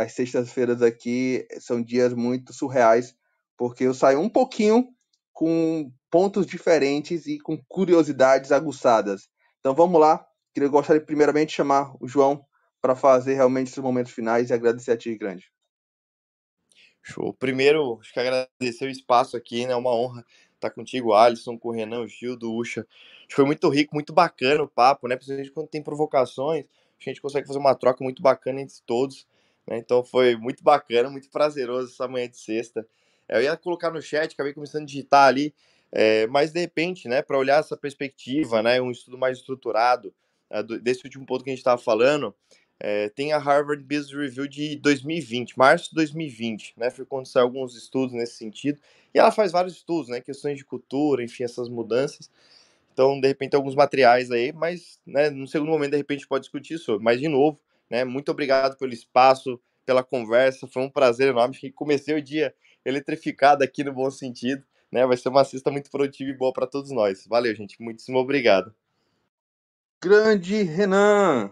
[0.02, 3.14] as sextas-feiras aqui são dias muito surreais,
[3.56, 4.88] porque eu saio um pouquinho
[5.32, 9.28] com pontos diferentes e com curiosidades aguçadas.
[9.60, 10.24] Então vamos lá.
[10.54, 12.46] Queria gostaria primeiramente de chamar o João
[12.80, 15.50] para fazer realmente esses momentos finais e agradecer a ti, grande.
[17.02, 17.34] Show.
[17.34, 19.72] Primeiro, acho que agradecer o espaço aqui, né?
[19.72, 20.24] É uma honra
[20.54, 22.86] estar contigo, Alisson, com o Renan, o Gil, do Ucha.
[23.28, 25.16] Foi muito rico, muito bacana o papo, né?
[25.16, 26.64] Principalmente quando tem provocações,
[27.00, 29.26] a gente consegue fazer uma troca muito bacana entre todos.
[29.66, 29.78] Né?
[29.78, 32.86] Então foi muito bacana, muito prazeroso essa manhã de sexta.
[33.28, 35.54] Eu ia colocar no chat, acabei começando a digitar ali,
[35.90, 40.23] é, mas de repente, né, para olhar essa perspectiva, né, um estudo mais estruturado é,
[40.62, 42.34] desse último ponto que a gente estava falando,
[42.80, 46.90] é, tem a Harvard Business Review de 2020, março de 2020, né?
[46.90, 48.78] Foi quando saiu alguns estudos nesse sentido.
[49.14, 50.20] E ela faz vários estudos, né?
[50.20, 52.30] Questões de cultura, enfim, essas mudanças.
[52.92, 56.78] Então, de repente, alguns materiais aí, mas né, no segundo momento, de repente, pode discutir
[56.78, 57.04] sobre.
[57.04, 60.66] Mas, de novo, né, muito obrigado pelo espaço, pela conversa.
[60.68, 61.56] Foi um prazer enorme.
[61.56, 64.64] que comecei o dia eletrificado aqui no bom sentido.
[64.92, 65.04] Né?
[65.06, 67.26] Vai ser uma cesta muito produtiva e boa para todos nós.
[67.26, 67.80] Valeu, gente.
[67.82, 68.74] Muitíssimo obrigado.
[70.04, 71.50] Grande Renan!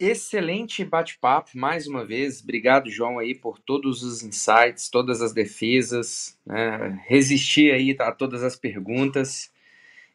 [0.00, 2.40] Excelente bate-papo, mais uma vez.
[2.42, 6.98] Obrigado, João, aí, por todos os insights, todas as defesas, né?
[7.06, 9.52] resistir aí a todas as perguntas.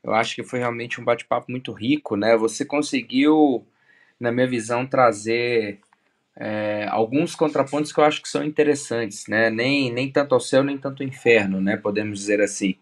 [0.03, 2.35] Eu acho que foi realmente um bate-papo muito rico, né?
[2.35, 3.63] Você conseguiu,
[4.19, 5.79] na minha visão, trazer
[6.35, 9.51] é, alguns contrapontos que eu acho que são interessantes, né?
[9.51, 11.77] Nem, nem tanto ao céu, nem tanto ao inferno, né?
[11.77, 12.75] Podemos dizer assim.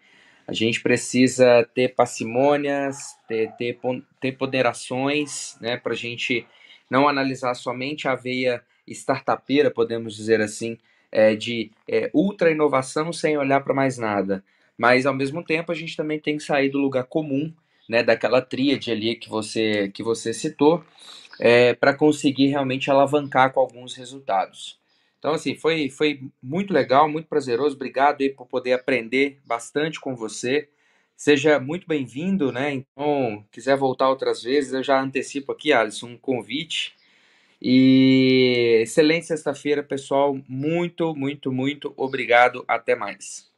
[0.48, 3.80] A gente precisa ter parcimônias, ter, ter,
[4.22, 5.78] ter ponderações, né?
[5.78, 6.46] Para a gente
[6.89, 10.78] não analisar somente a veia startupeira, podemos dizer assim,
[11.12, 14.43] é, de é, ultra inovação sem olhar para mais nada.
[14.78, 17.52] Mas ao mesmo tempo a gente também tem que sair do lugar comum,
[17.88, 20.84] né, daquela tríade ali que você que você citou,
[21.39, 24.78] é, para conseguir realmente alavancar com alguns resultados.
[25.26, 27.76] Então assim foi foi muito legal, muito prazeroso.
[27.76, 30.69] Obrigado aí por poder aprender bastante com você.
[31.17, 32.73] Seja muito bem-vindo, né?
[32.76, 36.93] Então, quiser voltar outras vezes, eu já antecipo aqui, Alisson, um convite.
[37.59, 40.38] E excelente sexta-feira, pessoal.
[40.47, 42.63] Muito, muito, muito obrigado.
[42.67, 43.49] Até mais.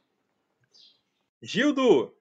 [1.42, 2.17] Gildo!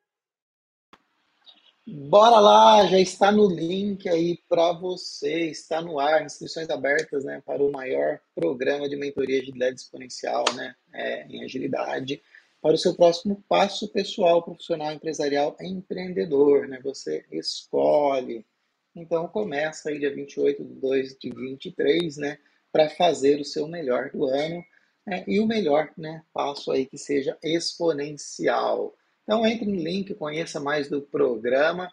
[1.89, 7.41] Bora lá, já está no link aí para você, está no ar, inscrições abertas né,
[7.45, 12.21] para o maior programa de mentoria de agilidade exponencial né, é, em agilidade
[12.61, 16.79] para o seu próximo passo pessoal, profissional, empresarial, empreendedor, né?
[16.83, 18.45] Você escolhe.
[18.93, 22.37] Então começa aí dia 28 de 2 de 23, né?
[22.69, 24.61] Para fazer o seu melhor do ano
[25.05, 25.23] né?
[25.25, 26.21] e o melhor, né?
[26.33, 28.93] Passo aí que seja exponencial.
[29.27, 31.91] Então entre no link, conheça mais do programa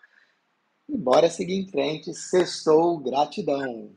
[0.88, 2.14] e bora seguir em frente.
[2.14, 3.90] Sextou, gratidão.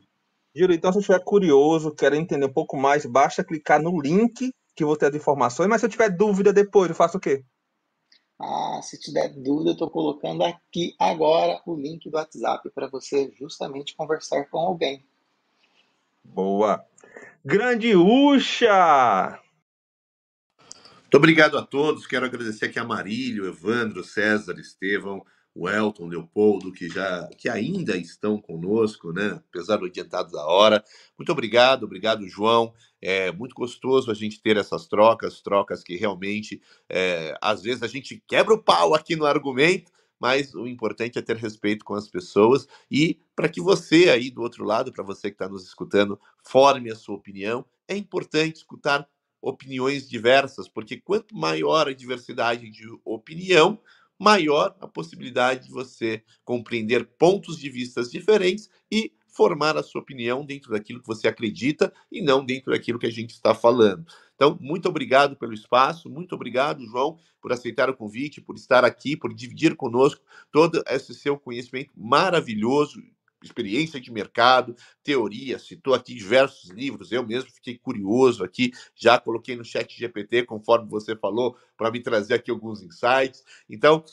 [0.52, 4.84] Giro, então se estiver curioso, quer entender um pouco mais, basta clicar no link que
[4.84, 7.44] vou ter as informações, mas se eu tiver dúvida depois, eu faço o quê?
[8.40, 13.32] Ah, se tiver dúvida, eu estou colocando aqui agora o link do WhatsApp para você
[13.38, 15.04] justamente conversar com alguém.
[16.24, 16.84] Boa.
[17.44, 19.40] Grande Ucha!
[21.08, 22.06] Muito obrigado a todos.
[22.06, 27.96] Quero agradecer aqui a Marílio, Evandro, César, Estevão, o Elton, Leopoldo, que já que ainda
[27.96, 29.40] estão conosco, né?
[29.48, 30.84] Apesar do adiantado da hora.
[31.18, 32.74] Muito obrigado, obrigado, João.
[33.00, 37.88] É muito gostoso a gente ter essas trocas, trocas que realmente, é, às vezes, a
[37.88, 39.90] gente quebra o pau aqui no argumento,
[40.20, 44.42] mas o importante é ter respeito com as pessoas e para que você aí do
[44.42, 47.64] outro lado, para você que está nos escutando, forme a sua opinião.
[47.88, 49.08] É importante escutar
[49.40, 53.80] opiniões diversas, porque quanto maior a diversidade de opinião,
[54.18, 60.44] maior a possibilidade de você compreender pontos de vistas diferentes e formar a sua opinião
[60.44, 64.04] dentro daquilo que você acredita e não dentro daquilo que a gente está falando.
[64.34, 69.16] Então, muito obrigado pelo espaço, muito obrigado, João, por aceitar o convite, por estar aqui,
[69.16, 70.20] por dividir conosco
[70.50, 73.00] todo esse seu conhecimento maravilhoso,
[73.42, 79.56] experiência de mercado, teoria, citou aqui diversos livros, eu mesmo fiquei curioso aqui, já coloquei
[79.56, 83.44] no chat GPT, conforme você falou, para me trazer aqui alguns insights.
[83.68, 84.04] Então,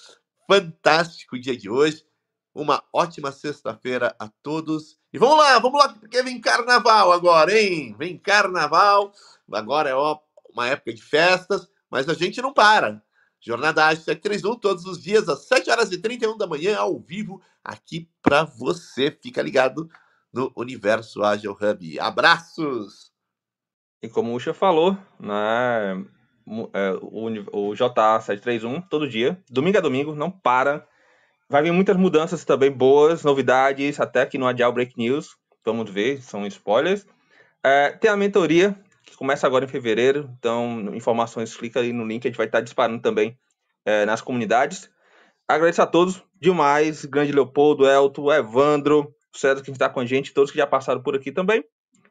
[0.48, 2.06] fantástico dia de hoje.
[2.54, 4.98] Uma ótima sexta-feira a todos.
[5.12, 7.94] E vamos lá, vamos lá, porque vem carnaval agora, hein?
[8.00, 9.12] Vem carnaval.
[9.52, 9.96] Agora é
[10.54, 13.04] uma época de festas, mas a gente não para.
[13.46, 17.40] Jornada Ágil 731, todos os dias, às 7 horas e 31 da manhã, ao vivo,
[17.64, 19.12] aqui para você.
[19.22, 19.88] Fica ligado
[20.34, 22.00] no Universo Ágil Hub.
[22.00, 23.14] Abraços!
[24.02, 26.04] E como o Ucha falou, né,
[26.74, 30.88] é, o, o JA731 todo dia, domingo a domingo, não para.
[31.48, 35.38] Vai vir muitas mudanças também boas, novidades, até que no Adial Break News.
[35.64, 37.06] Vamos ver, são spoilers.
[37.64, 38.76] É, tem a mentoria,
[39.06, 40.30] que começa agora em fevereiro.
[40.38, 43.38] Então, informações, clica aí no link, a gente vai estar disparando também
[43.86, 44.90] é, nas comunidades.
[45.48, 50.52] Agradeço a todos demais, grande Leopoldo, Elton, Evandro, César que está com a gente, todos
[50.52, 51.64] que já passaram por aqui também.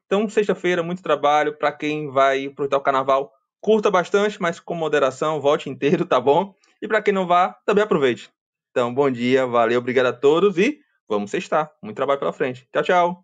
[0.07, 1.57] Então, sexta-feira, muito trabalho.
[1.57, 6.55] Para quem vai aproveitar o carnaval, curta bastante, mas com moderação, volte inteiro, tá bom?
[6.81, 8.31] E para quem não vá, também aproveite.
[8.71, 11.73] Então, bom dia, valeu, obrigado a todos e vamos sextar.
[11.83, 12.69] Muito trabalho pela frente.
[12.73, 13.24] Tchau, tchau.